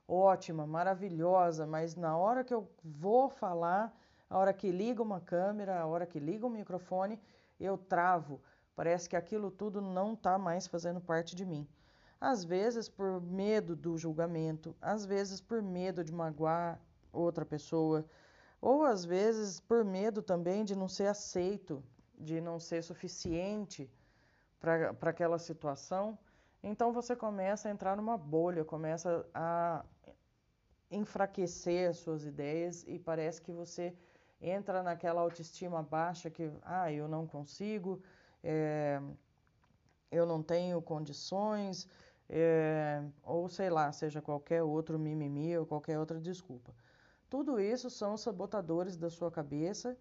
ótima, 0.07 0.67
maravilhosa, 0.67 1.65
mas 1.65 1.95
na 1.95 2.15
hora 2.15 2.43
que 2.43 2.53
eu 2.53 2.69
vou 2.83 3.27
falar 3.27 3.91
a 4.29 4.38
hora 4.38 4.53
que 4.53 4.69
liga 4.71 5.01
uma 5.01 5.19
câmera, 5.19 5.79
a 5.79 5.88
hora 5.88 6.05
que 6.05 6.19
liga 6.19 6.45
um 6.45 6.51
microfone, 6.51 7.19
eu 7.59 7.75
travo. 7.75 8.39
Parece 8.75 9.09
que 9.09 9.15
aquilo 9.15 9.49
tudo 9.49 9.81
não 9.81 10.13
está 10.13 10.38
mais 10.38 10.67
fazendo 10.67 11.01
parte 11.01 11.35
de 11.35 11.43
mim. 11.43 11.67
Às 12.21 12.43
vezes 12.43 12.88
por 12.88 13.19
medo 13.19 13.75
do 13.75 13.97
julgamento, 13.97 14.75
às 14.79 15.05
vezes 15.05 15.41
por 15.41 15.59
medo 15.63 16.03
de 16.03 16.13
magoar 16.13 16.79
outra 17.12 17.43
pessoa, 17.43 18.05
ou 18.62 18.83
às 18.83 19.03
vezes 19.03 19.59
por 19.59 19.83
medo 19.83 20.21
também 20.21 20.63
de 20.63 20.75
não 20.75 20.88
ser 20.88 21.07
aceito, 21.07 21.83
de 22.19 22.41
não 22.41 22.60
ser 22.60 22.84
suficiente 22.84 23.89
para 24.60 25.10
aquela 25.10 25.39
situação. 25.39 26.17
Então 26.62 26.91
você 26.91 27.15
começa 27.15 27.69
a 27.69 27.71
entrar 27.71 27.95
numa 27.95 28.17
bolha, 28.17 28.65
começa 28.65 29.25
a 29.34 29.86
enfraquecer 30.91 31.89
as 31.89 31.97
suas 31.97 32.25
ideias 32.25 32.84
e 32.88 32.99
parece 32.99 33.41
que 33.41 33.51
você 33.51 33.95
entra 34.41 34.84
naquela 34.84 35.21
autoestima 35.21 35.82
baixa 35.82 36.29
que, 36.29 36.51
ah, 36.63 36.91
eu 36.91 37.08
não 37.08 37.27
consigo, 37.27 38.01
é, 38.43 39.01
eu 40.12 40.25
não 40.25 40.41
tenho 40.41 40.82
condições, 40.82 41.88
é, 42.27 43.03
ou 43.23 43.47
sei 43.47 43.69
lá, 43.69 43.91
seja 43.91 44.21
qualquer 44.21 44.63
outro 44.63 44.97
mimimi 44.97 45.58
ou 45.58 45.65
qualquer 45.65 45.99
outra 45.99 46.19
desculpa. 46.19 46.73
Tudo 47.29 47.60
isso 47.60 47.89
são 47.89 48.17
sabotadores 48.17 48.97
da 48.97 49.10
sua 49.10 49.29
cabeça 49.32 49.97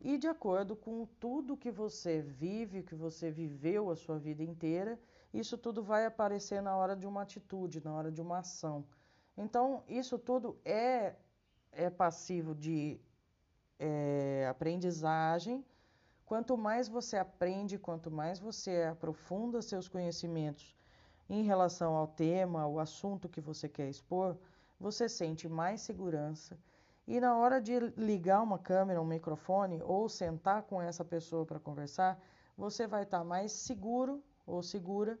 e 0.00 0.16
de 0.16 0.26
acordo 0.26 0.74
com 0.74 1.06
tudo 1.18 1.56
que 1.56 1.70
você 1.70 2.22
vive, 2.22 2.82
que 2.82 2.94
você 2.94 3.30
viveu 3.30 3.90
a 3.90 3.96
sua 3.96 4.18
vida 4.18 4.42
inteira, 4.42 4.98
isso 5.32 5.58
tudo 5.58 5.82
vai 5.82 6.06
aparecer 6.06 6.62
na 6.62 6.74
hora 6.76 6.96
de 6.96 7.06
uma 7.06 7.22
atitude, 7.22 7.84
na 7.84 7.92
hora 7.94 8.10
de 8.10 8.20
uma 8.20 8.38
ação. 8.38 8.84
Então, 9.36 9.84
isso 9.86 10.18
tudo 10.18 10.58
é, 10.64 11.14
é 11.70 11.90
passivo 11.90 12.54
de 12.54 12.98
é, 13.78 14.46
aprendizagem. 14.48 15.64
Quanto 16.24 16.56
mais 16.56 16.88
você 16.88 17.16
aprende, 17.16 17.78
quanto 17.78 18.10
mais 18.10 18.38
você 18.38 18.84
aprofunda 18.84 19.60
seus 19.60 19.88
conhecimentos 19.88 20.76
em 21.28 21.42
relação 21.42 21.94
ao 21.94 22.06
tema, 22.06 22.62
ao 22.62 22.78
assunto 22.78 23.28
que 23.28 23.40
você 23.40 23.68
quer 23.68 23.88
expor, 23.88 24.36
você 24.78 25.08
sente 25.08 25.48
mais 25.48 25.80
segurança. 25.82 26.58
E 27.12 27.18
na 27.18 27.36
hora 27.36 27.60
de 27.60 27.76
ligar 27.96 28.40
uma 28.40 28.56
câmera, 28.56 29.02
um 29.02 29.04
microfone 29.04 29.82
ou 29.82 30.08
sentar 30.08 30.62
com 30.62 30.80
essa 30.80 31.04
pessoa 31.04 31.44
para 31.44 31.58
conversar, 31.58 32.16
você 32.56 32.86
vai 32.86 33.02
estar 33.02 33.18
tá 33.18 33.24
mais 33.24 33.50
seguro 33.50 34.22
ou 34.46 34.62
segura. 34.62 35.18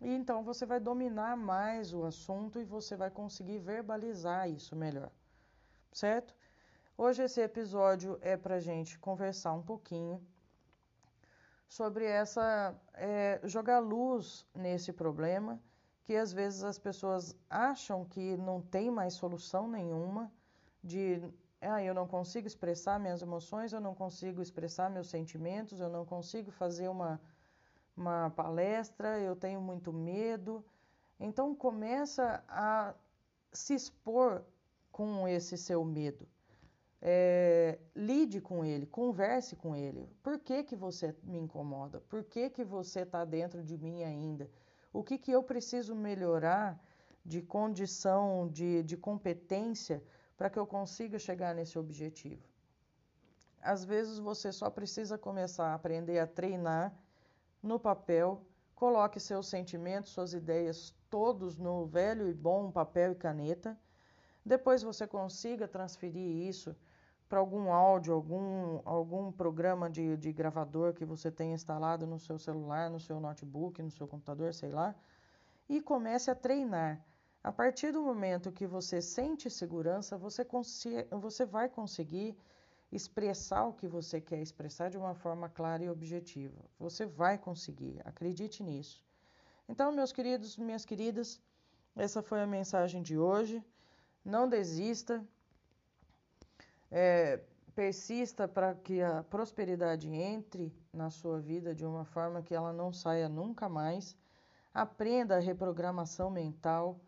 E 0.00 0.08
então 0.08 0.44
você 0.44 0.64
vai 0.64 0.78
dominar 0.78 1.36
mais 1.36 1.92
o 1.92 2.04
assunto 2.04 2.60
e 2.60 2.64
você 2.64 2.94
vai 2.94 3.10
conseguir 3.10 3.58
verbalizar 3.58 4.48
isso 4.48 4.76
melhor. 4.76 5.10
Certo? 5.92 6.32
Hoje 6.96 7.24
esse 7.24 7.40
episódio 7.40 8.16
é 8.20 8.36
para 8.36 8.60
gente 8.60 8.96
conversar 8.96 9.52
um 9.52 9.62
pouquinho 9.62 10.24
sobre 11.68 12.04
essa 12.04 12.72
é, 12.94 13.40
jogar 13.42 13.80
luz 13.80 14.46
nesse 14.54 14.92
problema 14.92 15.60
que 16.04 16.14
às 16.14 16.32
vezes 16.32 16.62
as 16.62 16.78
pessoas 16.78 17.36
acham 17.50 18.04
que 18.04 18.36
não 18.36 18.62
tem 18.62 18.92
mais 18.92 19.14
solução 19.14 19.66
nenhuma 19.66 20.30
de 20.82 21.22
ah, 21.60 21.82
eu 21.82 21.94
não 21.94 22.06
consigo 22.06 22.46
expressar 22.46 22.98
minhas 22.98 23.22
emoções, 23.22 23.72
eu 23.72 23.80
não 23.80 23.94
consigo 23.94 24.40
expressar 24.40 24.90
meus 24.90 25.08
sentimentos, 25.08 25.80
eu 25.80 25.90
não 25.90 26.04
consigo 26.06 26.50
fazer 26.50 26.88
uma, 26.88 27.20
uma 27.96 28.30
palestra, 28.30 29.18
eu 29.20 29.36
tenho 29.36 29.60
muito 29.60 29.92
medo. 29.92 30.64
Então 31.18 31.54
começa 31.54 32.42
a 32.48 32.94
se 33.52 33.74
expor 33.74 34.42
com 34.90 35.28
esse 35.28 35.58
seu 35.58 35.84
medo. 35.84 36.26
É, 37.02 37.78
lide 37.94 38.40
com 38.40 38.64
ele, 38.64 38.86
converse 38.86 39.56
com 39.56 39.74
ele. 39.74 40.08
Por 40.22 40.38
que, 40.38 40.62
que 40.64 40.76
você 40.76 41.14
me 41.22 41.38
incomoda? 41.38 42.00
Por 42.08 42.24
que, 42.24 42.50
que 42.50 42.64
você 42.64 43.00
está 43.00 43.24
dentro 43.24 43.62
de 43.62 43.76
mim 43.78 44.02
ainda? 44.02 44.50
o 44.92 45.02
que, 45.02 45.18
que 45.18 45.30
eu 45.30 45.42
preciso 45.42 45.94
melhorar 45.94 46.78
de 47.24 47.40
condição, 47.42 48.48
de, 48.48 48.82
de 48.82 48.96
competência, 48.96 50.02
para 50.40 50.48
que 50.48 50.58
eu 50.58 50.66
consiga 50.66 51.18
chegar 51.18 51.54
nesse 51.54 51.78
objetivo. 51.78 52.42
Às 53.60 53.84
vezes 53.84 54.18
você 54.18 54.50
só 54.50 54.70
precisa 54.70 55.18
começar 55.18 55.66
a 55.66 55.74
aprender 55.74 56.18
a 56.18 56.26
treinar 56.26 56.94
no 57.62 57.78
papel, 57.78 58.40
coloque 58.74 59.20
seus 59.20 59.48
sentimentos, 59.48 60.12
suas 60.12 60.32
ideias 60.32 60.94
todos 61.10 61.58
no 61.58 61.84
velho 61.84 62.26
e 62.26 62.32
bom 62.32 62.70
papel 62.70 63.12
e 63.12 63.16
caneta. 63.16 63.78
Depois 64.42 64.82
você 64.82 65.06
consiga 65.06 65.68
transferir 65.68 66.48
isso 66.48 66.74
para 67.28 67.38
algum 67.38 67.70
áudio, 67.70 68.14
algum, 68.14 68.80
algum 68.86 69.30
programa 69.30 69.90
de, 69.90 70.16
de 70.16 70.32
gravador 70.32 70.94
que 70.94 71.04
você 71.04 71.30
tenha 71.30 71.52
instalado 71.52 72.06
no 72.06 72.18
seu 72.18 72.38
celular, 72.38 72.88
no 72.88 72.98
seu 72.98 73.20
notebook, 73.20 73.82
no 73.82 73.90
seu 73.90 74.08
computador, 74.08 74.54
sei 74.54 74.70
lá, 74.70 74.94
e 75.68 75.82
comece 75.82 76.30
a 76.30 76.34
treinar. 76.34 77.04
A 77.42 77.50
partir 77.50 77.90
do 77.90 78.02
momento 78.02 78.52
que 78.52 78.66
você 78.66 79.00
sente 79.00 79.48
segurança, 79.48 80.18
você, 80.18 80.46
você 81.10 81.46
vai 81.46 81.70
conseguir 81.70 82.36
expressar 82.92 83.64
o 83.64 83.72
que 83.72 83.88
você 83.88 84.20
quer 84.20 84.42
expressar 84.42 84.90
de 84.90 84.98
uma 84.98 85.14
forma 85.14 85.48
clara 85.48 85.82
e 85.82 85.88
objetiva. 85.88 86.60
Você 86.78 87.06
vai 87.06 87.38
conseguir, 87.38 87.98
acredite 88.04 88.62
nisso. 88.62 89.02
Então, 89.66 89.90
meus 89.90 90.12
queridos, 90.12 90.58
minhas 90.58 90.84
queridas, 90.84 91.40
essa 91.96 92.20
foi 92.22 92.42
a 92.42 92.46
mensagem 92.46 93.00
de 93.00 93.16
hoje. 93.16 93.64
Não 94.22 94.46
desista, 94.46 95.24
é, 96.90 97.40
persista 97.74 98.46
para 98.46 98.74
que 98.74 99.00
a 99.00 99.22
prosperidade 99.22 100.10
entre 100.12 100.74
na 100.92 101.08
sua 101.08 101.40
vida 101.40 101.74
de 101.74 101.86
uma 101.86 102.04
forma 102.04 102.42
que 102.42 102.54
ela 102.54 102.72
não 102.72 102.92
saia 102.92 103.30
nunca 103.30 103.66
mais. 103.66 104.14
Aprenda 104.74 105.36
a 105.36 105.40
reprogramação 105.40 106.30
mental 106.30 107.00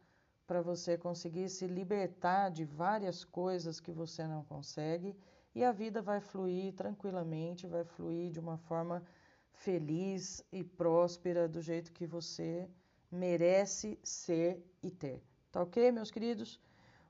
para 0.47 0.61
você 0.61 0.97
conseguir 0.97 1.49
se 1.49 1.67
libertar 1.67 2.51
de 2.51 2.65
várias 2.65 3.25
coisas 3.25 3.81
que 3.81 3.93
você 3.93 4.27
não 4.27 4.45
consegue 4.45 5.17
e 5.55 5.63
a 5.65 5.73
vida 5.73 6.01
vai 6.01 6.21
fluir 6.21 6.73
tranquilamente, 6.75 7.67
vai 7.67 7.85
fluir 7.85 8.31
de 8.31 8.41
uma 8.41 8.57
forma 8.57 9.03
feliz 9.53 10.45
e 10.51 10.65
próspera 10.65 11.49
do 11.49 11.61
jeito 11.61 11.93
que 11.93 12.07
você 12.07 12.69
merece 13.11 13.99
ser 14.03 14.65
e 14.83 14.91
ter. 14.91 15.23
Tá 15.51 15.63
ok, 15.63 15.93
meus 15.93 16.11
queridos? 16.11 16.59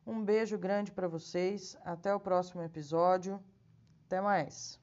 Um 0.04 0.24
beijo 0.24 0.58
grande 0.58 0.90
para 0.90 1.06
vocês. 1.06 1.76
Até 1.84 2.12
o 2.12 2.18
próximo 2.18 2.62
episódio. 2.62 3.40
Até 4.06 4.20
mais. 4.20 4.81